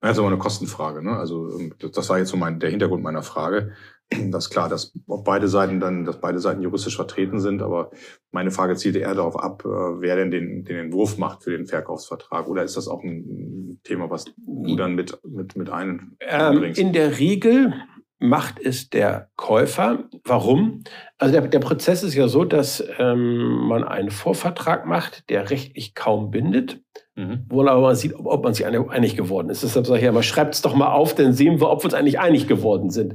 Das 0.00 0.12
ist 0.12 0.18
aber 0.18 0.28
eine 0.28 0.38
Kostenfrage. 0.38 1.02
Ne? 1.02 1.16
Also 1.16 1.50
das 1.78 2.08
war 2.08 2.18
jetzt 2.18 2.30
so 2.30 2.36
mein, 2.36 2.58
der 2.58 2.70
Hintergrund 2.70 3.02
meiner 3.02 3.22
Frage. 3.22 3.72
Das 4.10 4.46
ist 4.46 4.50
klar, 4.50 4.68
dass 4.68 4.92
ob 5.06 5.24
beide 5.24 5.46
Seiten 5.46 5.78
dann, 5.78 6.04
dass 6.04 6.20
beide 6.20 6.40
Seiten 6.40 6.62
juristisch 6.62 6.96
vertreten 6.96 7.38
sind, 7.38 7.62
aber 7.62 7.90
meine 8.32 8.50
Frage 8.50 8.74
zielte 8.74 8.98
eher 8.98 9.14
darauf 9.14 9.38
ab, 9.38 9.62
äh, 9.64 9.68
wer 9.68 10.16
denn 10.16 10.30
den, 10.30 10.64
den 10.64 10.76
Entwurf 10.76 11.16
macht 11.16 11.44
für 11.44 11.50
den 11.50 11.66
Verkaufsvertrag. 11.66 12.48
Oder 12.48 12.64
ist 12.64 12.76
das 12.76 12.88
auch 12.88 13.02
ein 13.04 13.80
Thema, 13.84 14.10
was 14.10 14.24
du 14.24 14.76
dann 14.76 14.94
mit, 14.94 15.18
mit, 15.24 15.56
mit 15.56 15.70
einbringst? 15.70 16.78
Ähm, 16.78 16.86
in 16.86 16.92
der 16.92 17.18
Regel 17.18 17.74
macht 18.20 18.60
es 18.60 18.90
der 18.90 19.28
Käufer. 19.36 20.04
Warum? 20.24 20.84
Also 21.18 21.32
der, 21.32 21.48
der 21.48 21.58
Prozess 21.58 22.02
ist 22.02 22.14
ja 22.14 22.28
so, 22.28 22.44
dass 22.44 22.84
ähm, 22.98 23.66
man 23.66 23.82
einen 23.82 24.10
Vorvertrag 24.10 24.86
macht, 24.86 25.30
der 25.30 25.50
rechtlich 25.50 25.94
kaum 25.94 26.30
bindet, 26.30 26.80
mhm. 27.16 27.46
wo 27.48 27.58
man 27.58 27.68
aber 27.68 27.94
sieht, 27.94 28.14
ob, 28.14 28.26
ob 28.26 28.44
man 28.44 28.54
sich 28.54 28.66
einig 28.66 29.16
geworden 29.16 29.48
ist. 29.48 29.62
Deshalb 29.62 29.86
sage 29.86 30.00
ich 30.00 30.04
ja 30.04 30.22
schreibt 30.22 30.54
es 30.54 30.62
doch 30.62 30.74
mal 30.74 30.92
auf, 30.92 31.14
dann 31.14 31.32
sehen 31.32 31.60
wir, 31.60 31.70
ob 31.70 31.80
wir 31.80 31.86
uns 31.86 31.94
eigentlich 31.94 32.20
einig 32.20 32.46
geworden 32.46 32.90
sind. 32.90 33.14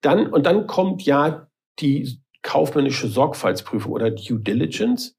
Dann, 0.00 0.26
und 0.26 0.46
dann 0.46 0.66
kommt 0.66 1.02
ja 1.02 1.48
die 1.78 2.20
kaufmännische 2.42 3.08
Sorgfaltsprüfung 3.08 3.92
oder 3.92 4.10
Due 4.10 4.40
Diligence. 4.40 5.16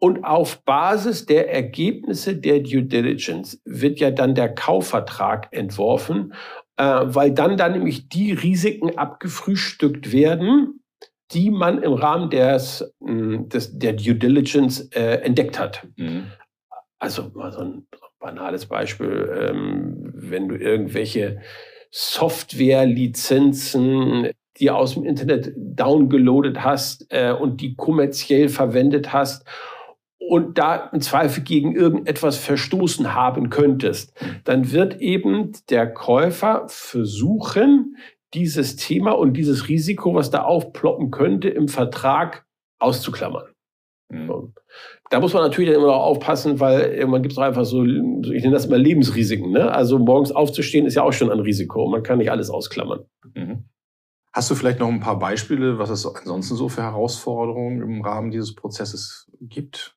Und 0.00 0.24
auf 0.24 0.64
Basis 0.64 1.26
der 1.26 1.52
Ergebnisse 1.52 2.36
der 2.36 2.60
Due 2.60 2.84
Diligence 2.84 3.60
wird 3.64 3.98
ja 3.98 4.10
dann 4.10 4.34
der 4.34 4.54
Kaufvertrag 4.54 5.48
entworfen, 5.50 6.34
äh, 6.76 7.00
weil 7.04 7.32
dann 7.32 7.56
dann 7.56 7.72
nämlich 7.72 8.08
die 8.08 8.32
Risiken 8.32 8.96
abgefrühstückt 8.96 10.12
werden, 10.12 10.80
die 11.32 11.50
man 11.50 11.82
im 11.82 11.92
Rahmen 11.92 12.30
des, 12.30 12.94
hm, 13.04 13.48
des 13.48 13.78
der 13.78 13.94
Due 13.94 14.14
Diligence 14.14 14.88
äh, 14.92 15.16
entdeckt 15.16 15.58
hat. 15.58 15.86
Mhm. 15.96 16.30
Also 17.00 17.30
mal 17.34 17.52
so 17.52 17.60
ein 17.60 17.86
banales 18.18 18.66
Beispiel, 18.66 19.50
ähm, 19.50 20.12
wenn 20.14 20.48
du 20.48 20.56
irgendwelche 20.56 21.40
Software-Lizenzen, 21.90 24.30
die 24.58 24.70
aus 24.70 24.94
dem 24.94 25.04
Internet 25.04 25.52
downgeloadet 25.56 26.64
hast 26.64 27.06
äh, 27.10 27.32
und 27.32 27.60
die 27.60 27.76
kommerziell 27.76 28.48
verwendet 28.48 29.12
hast 29.12 29.44
und 30.18 30.58
da 30.58 30.90
im 30.92 31.00
Zweifel 31.00 31.42
gegen 31.42 31.74
irgendetwas 31.74 32.36
verstoßen 32.36 33.14
haben 33.14 33.50
könntest, 33.50 34.12
dann 34.44 34.72
wird 34.72 35.00
eben 35.00 35.52
der 35.70 35.92
Käufer 35.92 36.64
versuchen, 36.68 37.96
dieses 38.34 38.76
Thema 38.76 39.12
und 39.12 39.34
dieses 39.34 39.68
Risiko, 39.68 40.14
was 40.14 40.30
da 40.30 40.42
aufploppen 40.42 41.10
könnte, 41.10 41.48
im 41.48 41.68
Vertrag 41.68 42.44
auszuklammern. 42.78 43.46
Mhm. 44.10 44.52
Da 45.10 45.20
muss 45.20 45.32
man 45.32 45.42
natürlich 45.42 45.74
immer 45.74 45.86
noch 45.86 46.02
aufpassen, 46.02 46.60
weil 46.60 46.92
irgendwann 46.92 47.22
gibt 47.22 47.32
es 47.32 47.38
auch 47.38 47.42
einfach 47.42 47.64
so, 47.64 47.82
ich 47.84 48.42
nenne 48.42 48.52
das 48.52 48.68
mal 48.68 48.80
Lebensrisiken. 48.80 49.52
Ne? 49.52 49.70
Also 49.72 49.98
morgens 49.98 50.32
aufzustehen 50.32 50.86
ist 50.86 50.94
ja 50.94 51.02
auch 51.02 51.12
schon 51.12 51.30
ein 51.30 51.40
Risiko. 51.40 51.88
Man 51.88 52.02
kann 52.02 52.18
nicht 52.18 52.30
alles 52.30 52.50
ausklammern. 52.50 53.04
Mhm. 53.34 53.64
Hast 54.32 54.50
du 54.50 54.54
vielleicht 54.54 54.78
noch 54.78 54.88
ein 54.88 55.00
paar 55.00 55.18
Beispiele, 55.18 55.78
was 55.78 55.90
es 55.90 56.06
ansonsten 56.06 56.56
so 56.56 56.68
für 56.68 56.82
Herausforderungen 56.82 57.80
im 57.80 58.02
Rahmen 58.02 58.30
dieses 58.30 58.54
Prozesses 58.54 59.30
gibt? 59.40 59.96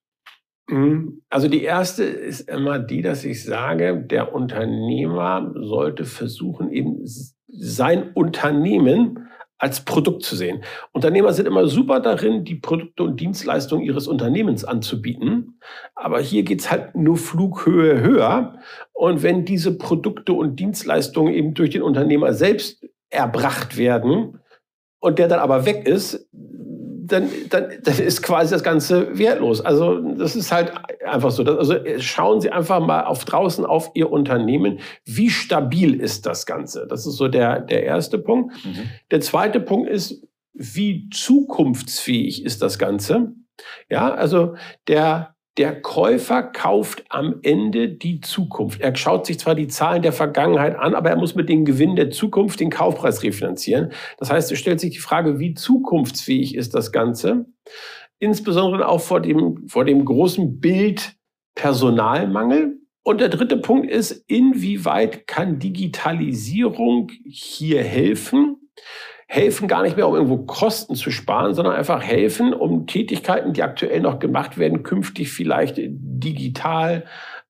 Mhm. 0.69 1.21
Also 1.29 1.49
die 1.49 1.63
erste 1.63 2.03
ist 2.03 2.49
immer 2.49 2.79
die, 2.79 3.01
dass 3.01 3.25
ich 3.25 3.43
sage, 3.43 4.01
der 4.01 4.33
Unternehmer 4.33 5.53
sollte 5.55 6.05
versuchen, 6.05 6.71
eben 6.71 7.01
sein 7.47 8.13
Unternehmen 8.13 9.27
als 9.61 9.85
Produkt 9.85 10.23
zu 10.23 10.35
sehen. 10.35 10.63
Unternehmer 10.91 11.33
sind 11.33 11.45
immer 11.45 11.67
super 11.67 11.99
darin, 11.99 12.43
die 12.43 12.55
Produkte 12.55 13.03
und 13.03 13.19
Dienstleistungen 13.19 13.85
ihres 13.85 14.07
Unternehmens 14.07 14.65
anzubieten. 14.65 15.59
Aber 15.93 16.19
hier 16.19 16.41
geht's 16.41 16.71
halt 16.71 16.95
nur 16.95 17.15
Flughöhe 17.15 18.01
höher. 18.01 18.55
Und 18.91 19.21
wenn 19.21 19.45
diese 19.45 19.77
Produkte 19.77 20.33
und 20.33 20.59
Dienstleistungen 20.59 21.31
eben 21.31 21.53
durch 21.53 21.69
den 21.69 21.83
Unternehmer 21.83 22.33
selbst 22.33 22.83
erbracht 23.11 23.77
werden 23.77 24.39
und 24.99 25.19
der 25.19 25.27
dann 25.27 25.39
aber 25.39 25.63
weg 25.67 25.87
ist, 25.87 26.27
dann, 27.11 27.29
dann, 27.49 27.69
dann 27.83 27.99
ist 27.99 28.21
quasi 28.21 28.51
das 28.51 28.63
Ganze 28.63 29.17
wertlos. 29.17 29.61
Also 29.61 29.99
das 30.15 30.35
ist 30.35 30.51
halt 30.51 30.73
einfach 31.05 31.31
so. 31.31 31.43
Also 31.43 31.75
schauen 31.99 32.41
Sie 32.41 32.51
einfach 32.51 32.79
mal 32.79 33.03
auf 33.03 33.25
draußen 33.25 33.65
auf 33.65 33.91
Ihr 33.93 34.11
Unternehmen. 34.11 34.79
Wie 35.05 35.29
stabil 35.29 35.99
ist 35.99 36.25
das 36.25 36.45
Ganze? 36.45 36.87
Das 36.87 37.05
ist 37.05 37.17
so 37.17 37.27
der, 37.27 37.59
der 37.59 37.83
erste 37.83 38.17
Punkt. 38.17 38.53
Mhm. 38.65 38.89
Der 39.11 39.21
zweite 39.21 39.59
Punkt 39.59 39.89
ist, 39.89 40.25
wie 40.53 41.09
zukunftsfähig 41.09 42.45
ist 42.45 42.61
das 42.61 42.77
Ganze? 42.77 43.33
Ja, 43.89 44.13
also 44.13 44.55
der, 44.87 45.35
der 45.57 45.81
Käufer 45.81 46.43
kauft 46.43 47.03
am 47.09 47.39
Ende 47.43 47.89
die 47.89 48.21
Zukunft. 48.21 48.79
Er 48.79 48.95
schaut 48.95 49.25
sich 49.25 49.39
zwar 49.39 49.53
die 49.53 49.67
Zahlen 49.67 50.01
der 50.01 50.13
Vergangenheit 50.13 50.77
an, 50.77 50.95
aber 50.95 51.09
er 51.09 51.17
muss 51.17 51.35
mit 51.35 51.49
dem 51.49 51.65
Gewinn 51.65 51.95
der 51.95 52.09
Zukunft 52.09 52.59
den 52.59 52.69
Kaufpreis 52.69 53.21
refinanzieren. 53.23 53.91
Das 54.17 54.31
heißt, 54.31 54.51
es 54.51 54.59
stellt 54.59 54.79
sich 54.79 54.91
die 54.91 54.99
Frage, 54.99 55.39
wie 55.39 55.53
zukunftsfähig 55.53 56.55
ist 56.55 56.73
das 56.73 56.91
Ganze? 56.91 57.45
Insbesondere 58.19 58.87
auch 58.87 59.01
vor 59.01 59.19
dem, 59.19 59.67
vor 59.67 59.83
dem 59.83 60.05
großen 60.05 60.59
Bild 60.59 61.15
Personalmangel. 61.55 62.77
Und 63.03 63.19
der 63.19 63.29
dritte 63.29 63.57
Punkt 63.57 63.89
ist, 63.89 64.23
inwieweit 64.27 65.27
kann 65.27 65.59
Digitalisierung 65.59 67.11
hier 67.25 67.83
helfen? 67.83 68.57
Helfen 69.31 69.69
gar 69.69 69.81
nicht 69.81 69.95
mehr, 69.95 70.09
um 70.09 70.15
irgendwo 70.15 70.39
Kosten 70.39 70.93
zu 70.93 71.09
sparen, 71.09 71.53
sondern 71.53 71.73
einfach 71.73 72.03
helfen, 72.03 72.53
um 72.53 72.85
Tätigkeiten, 72.85 73.53
die 73.53 73.63
aktuell 73.63 74.01
noch 74.01 74.19
gemacht 74.19 74.57
werden, 74.57 74.83
künftig 74.83 75.31
vielleicht 75.31 75.77
digital 75.79 77.05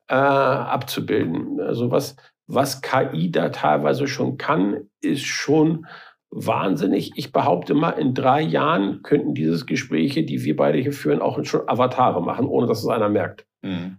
äh, 0.07 0.13
abzubilden. 0.13 1.59
Also 1.59 1.89
was, 1.89 2.17
was 2.45 2.83
KI 2.83 3.31
da 3.31 3.49
teilweise 3.49 4.05
schon 4.05 4.37
kann, 4.37 4.89
ist 5.01 5.25
schon 5.25 5.87
wahnsinnig. 6.29 7.13
Ich 7.15 7.31
behaupte 7.31 7.73
mal, 7.73 7.91
in 7.91 8.13
drei 8.13 8.41
Jahren 8.41 9.01
könnten 9.01 9.33
diese 9.33 9.65
Gespräche, 9.65 10.23
die 10.23 10.43
wir 10.43 10.55
beide 10.55 10.77
hier 10.77 10.93
führen, 10.93 11.19
auch 11.19 11.43
schon 11.43 11.67
Avatare 11.67 12.21
machen, 12.21 12.45
ohne 12.45 12.67
dass 12.67 12.83
es 12.83 12.87
einer 12.87 13.09
merkt. 13.09 13.47
Mhm. 13.63 13.97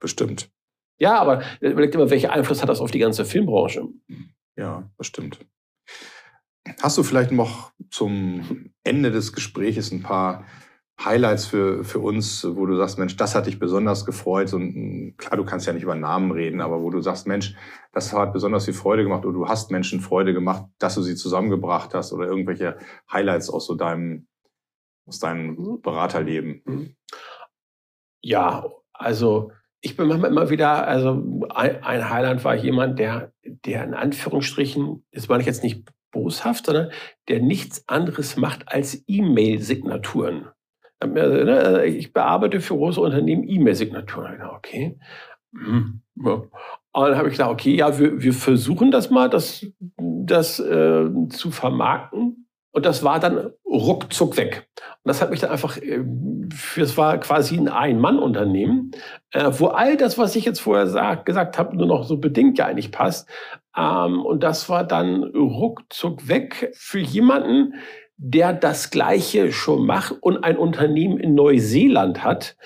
Bestimmt. 0.00 0.50
Ja, 0.98 1.20
aber 1.20 1.42
überlegt 1.60 1.94
immer, 1.94 2.10
welchen 2.10 2.30
Einfluss 2.30 2.60
hat 2.60 2.68
das 2.68 2.80
auf 2.80 2.90
die 2.90 2.98
ganze 2.98 3.24
Filmbranche? 3.24 3.86
Ja, 4.56 4.90
bestimmt. 4.98 5.38
Hast 6.82 6.98
du 6.98 7.02
vielleicht 7.02 7.32
noch 7.32 7.72
zum 7.90 8.70
Ende 8.84 9.10
des 9.10 9.32
Gesprächs 9.32 9.90
ein 9.90 10.02
paar 10.02 10.44
Highlights 11.02 11.46
für, 11.46 11.82
für 11.82 11.98
uns, 11.98 12.46
wo 12.46 12.66
du 12.66 12.76
sagst, 12.76 12.98
Mensch, 12.98 13.16
das 13.16 13.34
hat 13.34 13.46
dich 13.46 13.58
besonders 13.58 14.04
gefreut? 14.04 14.52
Und 14.52 15.14
klar, 15.16 15.36
du 15.36 15.44
kannst 15.44 15.66
ja 15.66 15.72
nicht 15.72 15.82
über 15.82 15.94
Namen 15.94 16.30
reden, 16.30 16.60
aber 16.60 16.82
wo 16.82 16.90
du 16.90 17.00
sagst, 17.00 17.26
Mensch, 17.26 17.54
das 17.92 18.12
hat 18.12 18.32
besonders 18.32 18.66
viel 18.66 18.74
Freude 18.74 19.02
gemacht 19.02 19.24
oder 19.24 19.34
du 19.34 19.48
hast 19.48 19.70
Menschen 19.70 20.00
Freude 20.00 20.34
gemacht, 20.34 20.64
dass 20.78 20.94
du 20.94 21.02
sie 21.02 21.14
zusammengebracht 21.14 21.94
hast 21.94 22.12
oder 22.12 22.26
irgendwelche 22.26 22.76
Highlights 23.10 23.48
aus 23.48 23.66
so 23.66 23.74
deinem, 23.74 24.26
aus 25.06 25.18
deinem 25.18 25.80
Beraterleben? 25.80 26.96
Ja, 28.22 28.66
also 28.92 29.52
ich 29.80 29.96
bin 29.96 30.08
manchmal 30.08 30.30
immer 30.30 30.50
wieder, 30.50 30.86
also 30.86 31.46
ein, 31.48 31.82
ein 31.82 32.10
Highlight 32.10 32.44
war 32.44 32.54
jemand, 32.54 32.98
der, 32.98 33.32
der 33.42 33.84
in 33.84 33.94
Anführungsstrichen, 33.94 35.02
das 35.12 35.28
meine 35.28 35.40
ich 35.40 35.46
jetzt 35.46 35.64
nicht 35.64 35.90
boshaft, 36.10 36.66
sondern 36.66 36.90
der 37.28 37.40
nichts 37.40 37.88
anderes 37.88 38.36
macht 38.36 38.68
als 38.68 39.02
E-Mail-Signaturen. 39.06 40.48
Ne, 41.04 41.86
ich 41.86 42.12
bearbeite 42.12 42.60
für 42.60 42.74
große 42.74 43.00
Unternehmen 43.00 43.48
E-Mail-Signaturen. 43.48 44.42
Okay. 44.42 44.98
Mhm. 45.52 46.02
Und 46.22 46.50
dann 46.92 47.16
habe 47.16 47.28
ich 47.28 47.34
gesagt, 47.34 47.50
okay, 47.50 47.74
ja, 47.74 47.98
wir, 47.98 48.22
wir 48.22 48.32
versuchen 48.32 48.90
das 48.90 49.10
mal, 49.10 49.30
das, 49.30 49.66
das 49.96 50.58
äh, 50.58 51.08
zu 51.30 51.50
vermarkten. 51.50 52.39
Und 52.72 52.86
das 52.86 53.02
war 53.02 53.18
dann 53.18 53.50
ruckzuck 53.64 54.36
weg. 54.36 54.68
Und 54.76 55.08
das 55.08 55.20
hat 55.20 55.30
mich 55.30 55.40
dann 55.40 55.50
einfach, 55.50 55.76
das 56.76 56.96
war 56.96 57.18
quasi 57.18 57.56
ein 57.56 57.68
Ein-Mann-Unternehmen, 57.68 58.92
äh, 59.32 59.50
wo 59.58 59.66
all 59.68 59.96
das, 59.96 60.18
was 60.18 60.36
ich 60.36 60.44
jetzt 60.44 60.60
vorher 60.60 60.86
sag, 60.86 61.26
gesagt 61.26 61.58
habe, 61.58 61.76
nur 61.76 61.86
noch 61.86 62.04
so 62.04 62.18
bedingt 62.18 62.58
ja 62.58 62.66
eigentlich 62.66 62.92
passt. 62.92 63.28
Ähm, 63.76 64.24
und 64.24 64.42
das 64.42 64.68
war 64.68 64.84
dann 64.84 65.24
ruckzuck 65.24 66.28
weg 66.28 66.70
für 66.74 67.00
jemanden, 67.00 67.74
der 68.22 68.52
das 68.52 68.90
Gleiche 68.90 69.50
schon 69.50 69.86
macht 69.86 70.14
und 70.20 70.44
ein 70.44 70.58
Unternehmen 70.58 71.18
in 71.18 71.34
Neuseeland 71.34 72.22
hat 72.22 72.56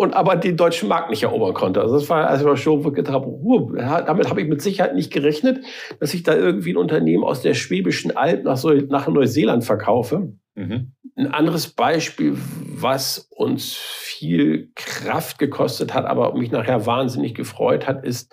und 0.00 0.14
aber 0.14 0.34
den 0.36 0.56
deutschen 0.56 0.88
Markt 0.88 1.10
nicht 1.10 1.24
erobern 1.24 1.52
konnte. 1.52 1.82
Also 1.82 1.96
das 1.96 2.08
war 2.08 2.26
also 2.26 2.56
schon 2.56 2.84
wirklich 2.84 3.06
Ruhe. 3.06 3.76
Damit 3.76 4.30
habe 4.30 4.40
ich 4.40 4.48
mit 4.48 4.62
Sicherheit 4.62 4.94
nicht 4.94 5.12
gerechnet, 5.12 5.62
dass 6.00 6.14
ich 6.14 6.22
da 6.22 6.34
irgendwie 6.34 6.72
ein 6.72 6.78
Unternehmen 6.78 7.22
aus 7.22 7.42
der 7.42 7.52
Schwäbischen 7.52 8.16
Alb 8.16 8.44
nach, 8.44 8.56
so, 8.56 8.70
nach 8.70 9.08
Neuseeland 9.08 9.62
verkaufe. 9.62 10.32
Mhm. 10.54 10.92
Ein 11.16 11.26
anderes 11.26 11.68
Beispiel, 11.68 12.34
was 12.62 13.28
uns 13.28 13.74
viel 13.74 14.70
Kraft 14.74 15.38
gekostet 15.38 15.92
hat, 15.92 16.06
aber 16.06 16.34
mich 16.34 16.50
nachher 16.50 16.86
wahnsinnig 16.86 17.34
gefreut 17.34 17.86
hat, 17.86 18.02
ist, 18.02 18.32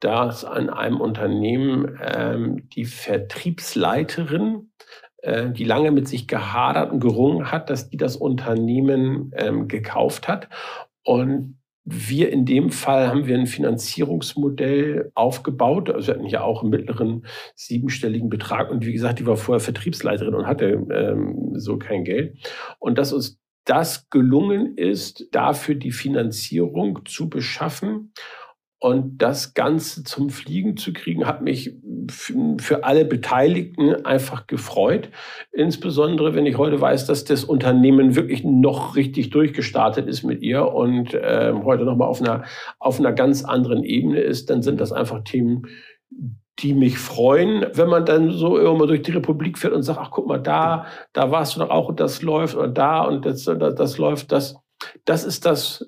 dass 0.00 0.44
an 0.44 0.68
einem 0.68 1.00
Unternehmen 1.00 2.00
ähm, 2.02 2.68
die 2.70 2.84
Vertriebsleiterin 2.84 4.72
äh, 5.22 5.50
die 5.50 5.64
lange 5.64 5.90
mit 5.90 6.08
sich 6.08 6.28
gehadert 6.28 6.92
und 6.92 7.00
gerungen 7.00 7.50
hat, 7.50 7.70
dass 7.70 7.90
die 7.90 7.96
das 7.96 8.16
Unternehmen 8.16 9.32
ähm, 9.36 9.68
gekauft 9.68 10.28
hat. 10.28 10.48
Und 11.06 11.56
wir 11.84 12.32
in 12.32 12.44
dem 12.44 12.70
Fall 12.70 13.06
haben 13.06 13.28
wir 13.28 13.38
ein 13.38 13.46
Finanzierungsmodell 13.46 15.12
aufgebaut. 15.14 15.88
Also 15.88 16.08
wir 16.08 16.14
hatten 16.14 16.26
ja 16.26 16.42
auch 16.42 16.62
einen 16.62 16.70
mittleren 16.70 17.24
siebenstelligen 17.54 18.28
Betrag. 18.28 18.72
Und 18.72 18.84
wie 18.84 18.92
gesagt, 18.92 19.20
die 19.20 19.26
war 19.26 19.36
vorher 19.36 19.60
Vertriebsleiterin 19.60 20.34
und 20.34 20.48
hatte 20.48 20.84
ähm, 20.90 21.52
so 21.54 21.78
kein 21.78 22.02
Geld. 22.02 22.36
Und 22.80 22.98
dass 22.98 23.12
uns 23.12 23.38
das 23.64 24.10
gelungen 24.10 24.76
ist, 24.76 25.28
dafür 25.30 25.76
die 25.76 25.92
Finanzierung 25.92 27.00
zu 27.04 27.28
beschaffen. 27.28 28.12
Und 28.86 29.18
das 29.18 29.54
Ganze 29.54 30.04
zum 30.04 30.30
Fliegen 30.30 30.76
zu 30.76 30.92
kriegen, 30.92 31.26
hat 31.26 31.42
mich 31.42 31.74
für 32.08 32.84
alle 32.84 33.04
Beteiligten 33.04 34.06
einfach 34.06 34.46
gefreut. 34.46 35.08
Insbesondere, 35.50 36.36
wenn 36.36 36.46
ich 36.46 36.56
heute 36.56 36.80
weiß, 36.80 37.04
dass 37.04 37.24
das 37.24 37.42
Unternehmen 37.42 38.14
wirklich 38.14 38.44
noch 38.44 38.94
richtig 38.94 39.30
durchgestartet 39.30 40.06
ist 40.06 40.22
mit 40.22 40.40
ihr 40.40 40.72
und 40.72 41.14
äh, 41.14 41.52
heute 41.64 41.82
nochmal 41.82 42.06
auf 42.06 42.20
einer, 42.20 42.44
auf 42.78 43.00
einer 43.00 43.12
ganz 43.12 43.42
anderen 43.44 43.82
Ebene 43.82 44.20
ist, 44.20 44.50
dann 44.50 44.62
sind 44.62 44.80
das 44.80 44.92
einfach 44.92 45.24
Themen, 45.24 45.66
die 46.60 46.72
mich 46.72 46.96
freuen, 46.96 47.66
wenn 47.72 47.88
man 47.88 48.06
dann 48.06 48.30
so 48.30 48.56
immer 48.56 48.86
durch 48.86 49.02
die 49.02 49.10
Republik 49.10 49.58
fährt 49.58 49.72
und 49.72 49.82
sagt, 49.82 49.98
ach 50.00 50.12
guck 50.12 50.28
mal, 50.28 50.38
da, 50.38 50.86
da 51.12 51.32
warst 51.32 51.56
du 51.56 51.58
doch 51.60 51.70
auch 51.70 51.88
und 51.88 51.98
das 51.98 52.22
läuft 52.22 52.54
oder 52.54 52.68
da 52.68 53.02
und 53.02 53.26
das, 53.26 53.46
das, 53.46 53.74
das 53.74 53.98
läuft, 53.98 54.30
das, 54.30 54.54
das 55.04 55.24
ist 55.24 55.44
das, 55.44 55.84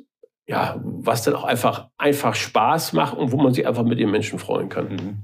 ja, 0.48 0.80
was 0.82 1.22
dann 1.22 1.34
auch 1.34 1.44
einfach, 1.44 1.90
einfach 1.98 2.34
Spaß 2.34 2.94
macht 2.94 3.16
und 3.16 3.32
wo 3.32 3.36
man 3.36 3.52
sich 3.52 3.66
einfach 3.66 3.84
mit 3.84 4.00
den 4.00 4.10
Menschen 4.10 4.38
freuen 4.38 4.70
kann. 4.70 4.88
Mhm. 4.88 5.18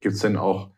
Gibt 0.00 0.16
es 0.16 0.20
denn 0.20 0.36
auch 0.36 0.70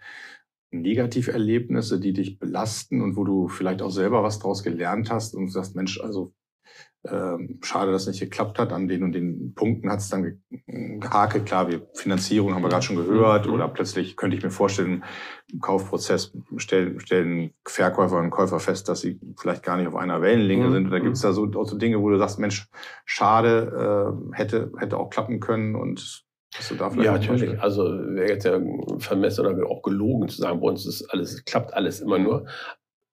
Negativerlebnisse, 0.71 1.99
die 1.99 2.13
dich 2.13 2.39
belasten 2.39 3.01
und 3.01 3.17
wo 3.17 3.25
du 3.25 3.49
vielleicht 3.49 3.81
auch 3.81 3.91
selber 3.91 4.23
was 4.23 4.39
daraus 4.39 4.63
gelernt 4.63 5.11
hast 5.11 5.35
und 5.35 5.49
sagst, 5.49 5.75
Mensch, 5.75 5.99
also 5.99 6.35
ähm, 7.11 7.59
schade, 7.63 7.93
dass 7.93 8.03
es 8.03 8.09
nicht 8.09 8.21
geklappt 8.21 8.59
hat. 8.59 8.73
An 8.73 8.89
den 8.89 9.03
und 9.03 9.13
den 9.13 9.55
Punkten 9.55 9.91
hat 9.91 10.01
es 10.01 10.09
dann 10.09 10.43
gehakelt. 10.67 11.47
Klar, 11.47 11.69
wir 11.69 11.87
Finanzierung 11.95 12.55
haben 12.55 12.63
wir 12.63 12.69
gerade 12.69 12.85
schon 12.85 12.97
gehört. 12.97 13.47
Mhm. 13.47 13.55
Oder 13.55 13.69
plötzlich 13.69 14.17
könnte 14.17 14.37
ich 14.37 14.43
mir 14.43 14.51
vorstellen, 14.51 15.05
im 15.53 15.61
Kaufprozess 15.61 16.33
stellen, 16.57 17.01
stellen 17.01 17.51
Verkäufer 17.65 18.19
und 18.19 18.31
Käufer 18.31 18.61
fest, 18.61 18.89
dass 18.89 19.01
sie 19.01 19.21
vielleicht 19.39 19.63
gar 19.63 19.77
nicht 19.77 19.87
auf 19.87 19.97
einer 19.97 20.21
Wellenlänge 20.23 20.69
mhm. 20.69 20.73
sind. 20.73 20.87
Oder 20.89 21.01
gibt 21.01 21.17
es 21.17 21.23
da 21.23 21.33
so, 21.33 21.51
auch 21.55 21.67
so 21.67 21.77
Dinge, 21.77 22.01
wo 22.01 22.11
du 22.11 22.19
sagst, 22.19 22.39
Mensch, 22.39 22.69
schade, 23.05 24.17
äh, 24.33 24.37
hätte, 24.37 24.73
hätte 24.79 24.99
auch 24.99 25.11
klappen 25.11 25.41
können 25.41 25.75
und 25.75 26.25
Hast 26.57 26.71
du 26.71 26.75
da 26.77 26.91
vielleicht 26.91 27.07
ja, 27.07 27.13
natürlich. 27.13 27.61
Also 27.61 27.83
wäre 27.85 28.29
jetzt 28.29 28.45
ja 28.45 28.59
vermessen 28.99 29.45
oder 29.45 29.69
auch 29.69 29.83
gelogen 29.83 30.29
zu 30.29 30.41
sagen, 30.41 30.61
bei 30.61 30.69
uns 30.69 30.87
ist 30.87 31.03
alles, 31.11 31.45
klappt 31.45 31.75
alles 31.75 32.01
immer 32.01 32.19
nur. 32.19 32.47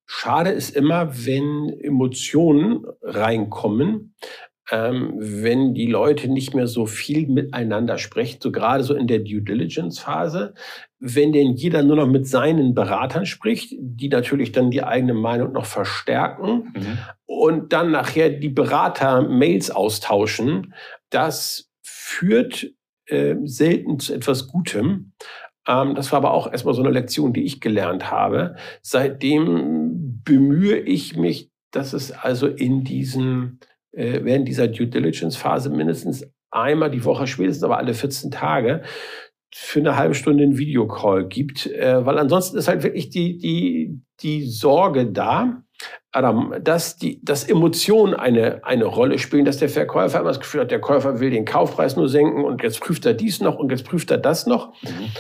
Schade 0.06 0.50
ist 0.50 0.76
immer, 0.76 1.26
wenn 1.26 1.70
Emotionen 1.82 2.86
reinkommen, 3.02 4.16
ähm, 4.72 5.14
wenn 5.18 5.74
die 5.74 5.88
Leute 5.88 6.30
nicht 6.30 6.54
mehr 6.54 6.68
so 6.68 6.86
viel 6.86 7.28
miteinander 7.28 7.98
sprechen, 7.98 8.40
so 8.42 8.52
gerade 8.52 8.84
so 8.84 8.96
in 8.96 9.08
der 9.08 9.20
Due 9.20 9.42
Diligence 9.42 10.00
Phase, 10.00 10.54
wenn 11.00 11.34
denn 11.34 11.54
jeder 11.54 11.84
nur 11.84 11.98
noch 11.98 12.08
mit 12.08 12.28
seinen 12.28 12.74
Beratern 12.74 13.26
spricht, 13.26 13.76
die 13.78 14.08
natürlich 14.08 14.52
dann 14.54 14.72
die 14.72 14.84
eigene 14.84 15.14
Meinung 15.14 15.52
noch 15.52 15.66
verstärken 15.66 16.72
mhm. 16.76 16.98
und 17.26 17.74
dann 17.74 17.92
nachher 17.92 18.30
die 18.30 18.50
Berater 18.50 19.22
Mails 19.22 19.70
austauschen, 19.70 20.74
das 21.10 21.70
führt 21.82 22.72
äh, 23.08 23.36
selten 23.44 24.00
zu 24.00 24.14
etwas 24.14 24.48
Gutem. 24.48 25.12
Ähm, 25.68 25.96
das 25.96 26.12
war 26.12 26.18
aber 26.18 26.34
auch 26.34 26.52
erstmal 26.52 26.74
so 26.74 26.82
eine 26.82 26.92
Lektion, 26.92 27.34
die 27.34 27.44
ich 27.44 27.62
gelernt 27.62 28.12
habe. 28.12 28.56
Seitdem 28.82 29.93
bemühe 30.24 30.78
ich 30.78 31.16
mich, 31.16 31.50
dass 31.72 31.94
es 31.94 32.12
also 32.12 32.48
in 32.48 32.84
diesen, 32.84 33.60
äh, 33.92 34.20
während 34.24 34.48
dieser 34.48 34.68
Due 34.68 34.88
Diligence 34.88 35.36
Phase 35.36 35.70
mindestens 35.70 36.26
einmal 36.52 36.92
die 36.92 37.04
Woche, 37.04 37.28
spätestens 37.28 37.64
aber 37.64 37.78
alle 37.78 37.94
14 37.94 38.32
Tage, 38.32 38.84
für 39.56 39.80
eine 39.80 39.96
halbe 39.96 40.16
Stunde 40.16 40.44
einen 40.44 40.58
Videocall 40.58 41.28
gibt, 41.28 41.68
äh, 41.68 42.06
weil 42.06 42.18
ansonsten 42.18 42.58
ist 42.58 42.68
halt 42.68 42.84
wirklich 42.84 43.10
die, 43.10 43.38
die, 43.38 44.02
die 44.22 44.48
Sorge 44.48 45.12
da, 45.12 45.64
Adam, 46.12 46.56
dass, 46.62 46.98
die, 46.98 47.24
dass 47.24 47.44
Emotionen 47.44 48.14
eine, 48.14 48.64
eine 48.64 48.86
Rolle 48.86 49.20
spielen, 49.20 49.46
dass 49.46 49.58
der 49.58 49.70
Verkäufer 49.70 50.20
immer 50.20 50.30
das 50.30 50.40
Gefühl 50.40 50.62
hat, 50.62 50.72
der 50.72 50.80
Käufer 50.80 51.20
will 51.20 51.30
den 51.30 51.46
Kaufpreis 51.46 51.96
nur 51.96 52.08
senken 52.08 52.46
und 52.46 52.64
jetzt 52.64 52.80
prüft 52.80 53.06
er 53.06 53.14
dies 53.14 53.42
noch 53.42 53.58
und 53.58 53.72
jetzt 53.72 53.86
prüft 53.86 54.10
er 54.12 54.18
das 54.18 54.48
noch. 54.48 54.74
Mhm 54.82 55.12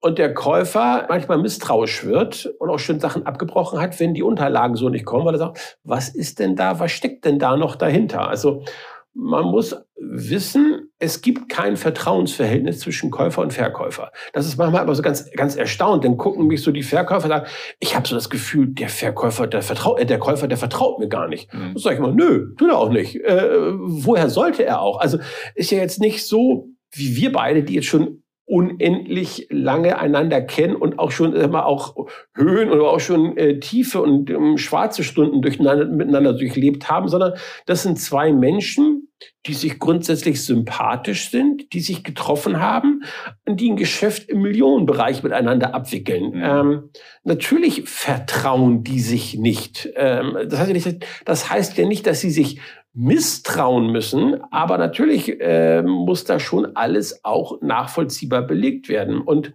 und 0.00 0.18
der 0.18 0.32
Käufer 0.34 1.06
manchmal 1.08 1.38
misstrauisch 1.38 2.04
wird 2.04 2.46
und 2.58 2.70
auch 2.70 2.78
schön 2.78 3.00
Sachen 3.00 3.26
abgebrochen 3.26 3.80
hat, 3.80 4.00
wenn 4.00 4.14
die 4.14 4.22
Unterlagen 4.22 4.74
so 4.76 4.88
nicht 4.88 5.04
kommen, 5.04 5.26
weil 5.26 5.34
er 5.34 5.38
sagt, 5.38 5.78
was 5.84 6.08
ist 6.08 6.38
denn 6.38 6.56
da, 6.56 6.80
was 6.80 6.92
steckt 6.92 7.24
denn 7.24 7.38
da 7.38 7.56
noch 7.56 7.76
dahinter? 7.76 8.28
Also 8.28 8.64
man 9.12 9.44
muss 9.46 9.76
wissen, 9.96 10.88
es 10.98 11.20
gibt 11.20 11.48
kein 11.48 11.76
Vertrauensverhältnis 11.76 12.78
zwischen 12.78 13.10
Käufer 13.10 13.42
und 13.42 13.52
Verkäufer. 13.52 14.12
Das 14.32 14.46
ist 14.46 14.56
manchmal 14.56 14.82
aber 14.82 14.94
so 14.94 15.02
ganz, 15.02 15.30
ganz 15.32 15.56
erstaunt. 15.56 16.04
Dann 16.04 16.16
gucken 16.16 16.46
mich 16.46 16.62
so 16.62 16.70
die 16.70 16.82
Verkäufer 16.82 17.24
und 17.24 17.30
sagen, 17.30 17.46
ich 17.80 17.96
habe 17.96 18.06
so 18.06 18.14
das 18.14 18.30
Gefühl, 18.30 18.68
der 18.68 18.88
Verkäufer, 18.88 19.46
der 19.46 19.62
vertraut, 19.62 19.98
äh, 19.98 20.06
der 20.06 20.18
Käufer, 20.18 20.46
der 20.46 20.58
vertraut 20.58 20.98
mir 21.00 21.08
gar 21.08 21.28
nicht. 21.28 21.52
Mhm. 21.52 21.74
Das 21.74 21.82
sage 21.82 21.96
ich 21.96 22.00
mal, 22.00 22.14
nö, 22.14 22.54
tut 22.56 22.70
er 22.70 22.78
auch 22.78 22.90
nicht. 22.90 23.16
Äh, 23.16 23.72
woher 23.78 24.30
sollte 24.30 24.64
er 24.64 24.80
auch? 24.80 25.00
Also 25.00 25.18
ist 25.54 25.70
ja 25.70 25.78
jetzt 25.78 26.00
nicht 26.00 26.26
so, 26.26 26.68
wie 26.92 27.16
wir 27.16 27.32
beide, 27.32 27.64
die 27.64 27.74
jetzt 27.74 27.88
schon 27.88 28.22
unendlich 28.50 29.46
lange 29.48 29.98
einander 30.00 30.40
kennen 30.40 30.74
und 30.74 30.98
auch 30.98 31.12
schon 31.12 31.34
immer 31.34 31.66
auch 31.66 31.94
Höhen 32.34 32.70
oder 32.70 32.90
auch 32.90 32.98
schon 32.98 33.36
äh, 33.36 33.60
tiefe 33.60 34.02
und 34.02 34.28
ähm, 34.28 34.58
schwarze 34.58 35.04
Stunden 35.04 35.40
durcheinander, 35.40 35.86
miteinander 35.86 36.32
durchlebt 36.32 36.90
haben, 36.90 37.06
sondern 37.06 37.34
das 37.66 37.84
sind 37.84 38.00
zwei 38.00 38.32
Menschen, 38.32 39.06
die 39.46 39.54
sich 39.54 39.78
grundsätzlich 39.78 40.44
sympathisch 40.44 41.30
sind, 41.30 41.72
die 41.72 41.80
sich 41.80 42.02
getroffen 42.02 42.58
haben 42.58 43.04
und 43.46 43.60
die 43.60 43.70
ein 43.70 43.76
Geschäft 43.76 44.28
im 44.28 44.42
Millionenbereich 44.42 45.22
miteinander 45.22 45.72
abwickeln. 45.74 46.30
Mhm. 46.30 46.42
Ähm, 46.42 46.90
natürlich 47.22 47.88
vertrauen 47.88 48.82
die 48.82 49.00
sich 49.00 49.38
nicht. 49.38 49.88
Ähm, 49.94 50.36
das, 50.48 50.58
heißt 50.58 50.96
das 51.24 51.50
heißt 51.50 51.78
ja 51.78 51.86
nicht, 51.86 52.06
dass 52.06 52.20
sie 52.20 52.30
sich 52.30 52.60
misstrauen 52.92 53.92
müssen. 53.92 54.40
Aber 54.50 54.78
natürlich 54.78 55.40
äh, 55.40 55.82
muss 55.82 56.24
da 56.24 56.40
schon 56.40 56.76
alles 56.76 57.24
auch 57.24 57.60
nachvollziehbar 57.60 58.42
belegt 58.42 58.88
werden. 58.88 59.20
Und 59.20 59.52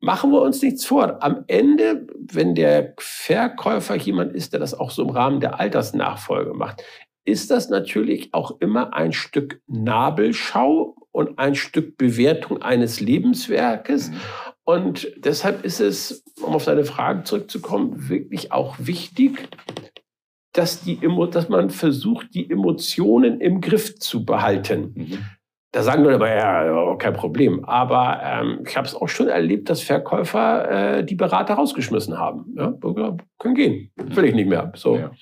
machen 0.00 0.32
wir 0.32 0.42
uns 0.42 0.60
nichts 0.60 0.84
vor. 0.84 1.22
Am 1.22 1.44
Ende, 1.46 2.06
wenn 2.18 2.54
der 2.54 2.94
Verkäufer 2.98 3.96
jemand 3.96 4.34
ist, 4.34 4.52
der 4.52 4.60
das 4.60 4.74
auch 4.74 4.90
so 4.90 5.02
im 5.02 5.10
Rahmen 5.10 5.40
der 5.40 5.60
Altersnachfolge 5.60 6.54
macht, 6.54 6.82
ist 7.24 7.50
das 7.50 7.68
natürlich 7.68 8.34
auch 8.34 8.60
immer 8.60 8.94
ein 8.94 9.12
Stück 9.12 9.60
Nabelschau 9.68 10.96
und 11.12 11.38
ein 11.38 11.54
Stück 11.54 11.96
Bewertung 11.96 12.62
eines 12.62 13.00
Lebenswerkes. 13.00 14.10
Und 14.64 15.12
deshalb 15.18 15.64
ist 15.64 15.80
es, 15.80 16.24
um 16.40 16.54
auf 16.54 16.64
deine 16.64 16.84
Frage 16.84 17.22
zurückzukommen, 17.24 18.08
wirklich 18.08 18.50
auch 18.50 18.76
wichtig, 18.78 19.48
dass, 20.52 20.82
die, 20.82 20.98
dass 21.30 21.48
man 21.48 21.70
versucht, 21.70 22.34
die 22.34 22.50
Emotionen 22.50 23.40
im 23.40 23.60
Griff 23.60 23.98
zu 23.98 24.24
behalten. 24.24 24.92
Mhm. 24.94 25.18
Da 25.72 25.82
sagen 25.82 26.04
Leute 26.04 26.16
aber, 26.16 26.28
ja, 26.28 26.96
kein 26.96 27.14
Problem. 27.14 27.64
Aber 27.64 28.20
ähm, 28.22 28.60
ich 28.66 28.76
habe 28.76 28.86
es 28.86 28.94
auch 28.94 29.08
schon 29.08 29.28
erlebt, 29.28 29.70
dass 29.70 29.80
Verkäufer 29.80 30.98
äh, 30.98 31.04
die 31.04 31.14
Berater 31.14 31.54
rausgeschmissen 31.54 32.18
haben. 32.18 32.54
Ja, 32.58 32.74
können 33.38 33.54
gehen, 33.54 33.90
will 33.96 34.26
ich 34.26 34.34
nicht 34.34 34.48
mehr. 34.48 34.70
So. 34.76 34.96
Ja. 34.96 35.12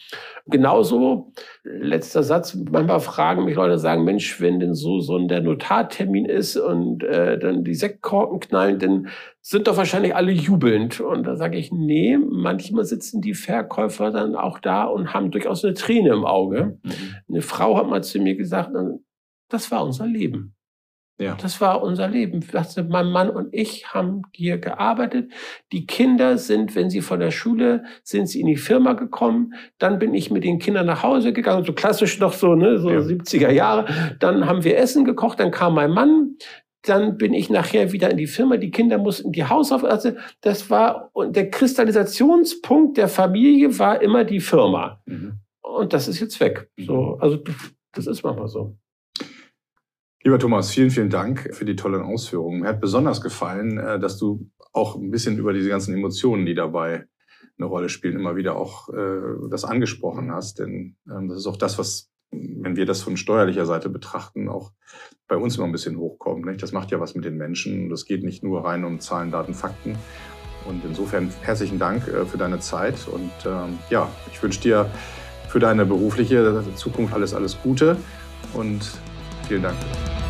Genauso, 0.46 1.32
letzter 1.62 2.24
Satz, 2.24 2.58
manchmal 2.68 2.98
fragen 2.98 3.44
mich 3.44 3.54
Leute, 3.54 3.78
sagen, 3.78 4.02
Mensch, 4.02 4.40
wenn 4.40 4.58
denn 4.58 4.74
so, 4.74 4.98
so 4.98 5.16
der 5.20 5.40
Notartermin 5.40 6.24
ist 6.24 6.56
und 6.56 7.04
äh, 7.04 7.38
dann 7.38 7.62
die 7.62 7.76
Sektkorken 7.76 8.40
knallen, 8.40 8.80
dann 8.80 9.06
sind 9.40 9.68
doch 9.68 9.76
wahrscheinlich 9.76 10.16
alle 10.16 10.32
jubelnd. 10.32 11.00
Und 11.00 11.28
da 11.28 11.36
sage 11.36 11.58
ich, 11.58 11.70
nee, 11.70 12.18
manchmal 12.18 12.84
sitzen 12.84 13.20
die 13.20 13.34
Verkäufer 13.34 14.10
dann 14.10 14.34
auch 14.34 14.58
da 14.58 14.82
und 14.82 15.14
haben 15.14 15.30
durchaus 15.30 15.64
eine 15.64 15.74
Träne 15.74 16.08
im 16.08 16.24
Auge. 16.24 16.78
Mhm. 16.82 16.92
Eine 17.28 17.42
Frau 17.42 17.76
hat 17.76 17.88
mal 17.88 18.02
zu 18.02 18.18
mir 18.18 18.34
gesagt, 18.34 18.74
das 19.50 19.70
war 19.70 19.84
unser 19.84 20.06
Leben. 20.06 20.54
Ja. 21.20 21.36
Das 21.40 21.60
war 21.60 21.82
unser 21.82 22.08
Leben. 22.08 22.42
Mein 22.88 23.10
Mann 23.10 23.28
und 23.28 23.52
ich 23.52 23.92
haben 23.92 24.22
hier 24.32 24.56
gearbeitet. 24.56 25.30
Die 25.70 25.84
Kinder 25.84 26.38
sind, 26.38 26.74
wenn 26.74 26.88
sie 26.88 27.02
von 27.02 27.20
der 27.20 27.30
Schule 27.30 27.84
sind, 28.02 28.26
sie 28.26 28.40
in 28.40 28.46
die 28.46 28.56
Firma 28.56 28.94
gekommen. 28.94 29.52
Dann 29.76 29.98
bin 29.98 30.14
ich 30.14 30.30
mit 30.30 30.44
den 30.44 30.58
Kindern 30.58 30.86
nach 30.86 31.02
Hause 31.02 31.34
gegangen, 31.34 31.64
so 31.66 31.74
klassisch 31.74 32.18
noch 32.20 32.32
so, 32.32 32.54
ne, 32.54 32.78
so 32.78 32.90
ja. 32.90 33.00
70er 33.00 33.50
Jahre. 33.50 34.16
Dann 34.18 34.46
haben 34.46 34.64
wir 34.64 34.78
Essen 34.78 35.04
gekocht. 35.04 35.38
Dann 35.40 35.50
kam 35.50 35.74
mein 35.74 35.90
Mann. 35.90 36.36
Dann 36.84 37.18
bin 37.18 37.34
ich 37.34 37.50
nachher 37.50 37.92
wieder 37.92 38.10
in 38.10 38.16
die 38.16 38.26
Firma. 38.26 38.56
Die 38.56 38.70
Kinder 38.70 38.96
mussten 38.96 39.30
die 39.30 39.44
Hausaufgaben. 39.44 39.92
Also 39.92 40.12
das 40.40 40.70
war 40.70 41.10
und 41.12 41.36
der 41.36 41.50
Kristallisationspunkt 41.50 42.96
der 42.96 43.08
Familie 43.08 43.78
war 43.78 44.00
immer 44.00 44.24
die 44.24 44.40
Firma. 44.40 45.02
Mhm. 45.04 45.34
Und 45.60 45.92
das 45.92 46.08
ist 46.08 46.20
jetzt 46.20 46.40
weg. 46.40 46.70
So, 46.78 47.16
mhm. 47.16 47.16
also 47.20 47.38
das 47.92 48.06
ist 48.06 48.22
manchmal 48.22 48.48
so. 48.48 48.78
Lieber 50.22 50.38
Thomas, 50.38 50.70
vielen, 50.70 50.90
vielen 50.90 51.08
Dank 51.08 51.48
für 51.54 51.64
die 51.64 51.76
tollen 51.76 52.02
Ausführungen. 52.02 52.60
Mir 52.60 52.68
hat 52.68 52.80
besonders 52.80 53.22
gefallen, 53.22 53.78
äh, 53.78 53.98
dass 53.98 54.18
du 54.18 54.50
auch 54.72 54.94
ein 54.96 55.10
bisschen 55.10 55.38
über 55.38 55.54
diese 55.54 55.70
ganzen 55.70 55.94
Emotionen, 55.94 56.44
die 56.44 56.54
dabei 56.54 57.06
eine 57.58 57.66
Rolle 57.66 57.88
spielen, 57.88 58.16
immer 58.16 58.36
wieder 58.36 58.56
auch 58.56 58.90
äh, 58.90 59.48
das 59.50 59.64
angesprochen 59.64 60.30
hast. 60.30 60.58
Denn 60.58 60.96
ähm, 61.10 61.28
das 61.28 61.38
ist 61.38 61.46
auch 61.46 61.56
das, 61.56 61.78
was, 61.78 62.10
wenn 62.30 62.76
wir 62.76 62.84
das 62.84 63.00
von 63.00 63.16
steuerlicher 63.16 63.64
Seite 63.64 63.88
betrachten, 63.88 64.50
auch 64.50 64.72
bei 65.26 65.36
uns 65.36 65.56
immer 65.56 65.66
ein 65.66 65.72
bisschen 65.72 65.96
hochkommt. 65.96 66.44
Nicht? 66.44 66.62
Das 66.62 66.72
macht 66.72 66.90
ja 66.90 67.00
was 67.00 67.14
mit 67.14 67.24
den 67.24 67.38
Menschen. 67.38 67.88
Das 67.88 68.04
geht 68.04 68.22
nicht 68.22 68.42
nur 68.42 68.62
rein 68.64 68.84
um 68.84 69.00
Zahlen, 69.00 69.30
Daten, 69.30 69.54
Fakten. 69.54 69.96
Und 70.66 70.84
insofern 70.84 71.30
herzlichen 71.40 71.78
Dank 71.78 72.08
äh, 72.08 72.26
für 72.26 72.36
deine 72.36 72.58
Zeit. 72.58 73.08
Und 73.10 73.32
ähm, 73.46 73.78
ja, 73.88 74.10
ich 74.30 74.42
wünsche 74.42 74.60
dir 74.60 74.90
für 75.48 75.60
deine 75.60 75.86
berufliche 75.86 76.62
Zukunft 76.76 77.14
alles, 77.14 77.32
alles 77.32 77.56
Gute. 77.62 77.96
Und 78.52 79.00
See 79.50 79.56
you, 79.56 79.62
doctor. 79.62 80.29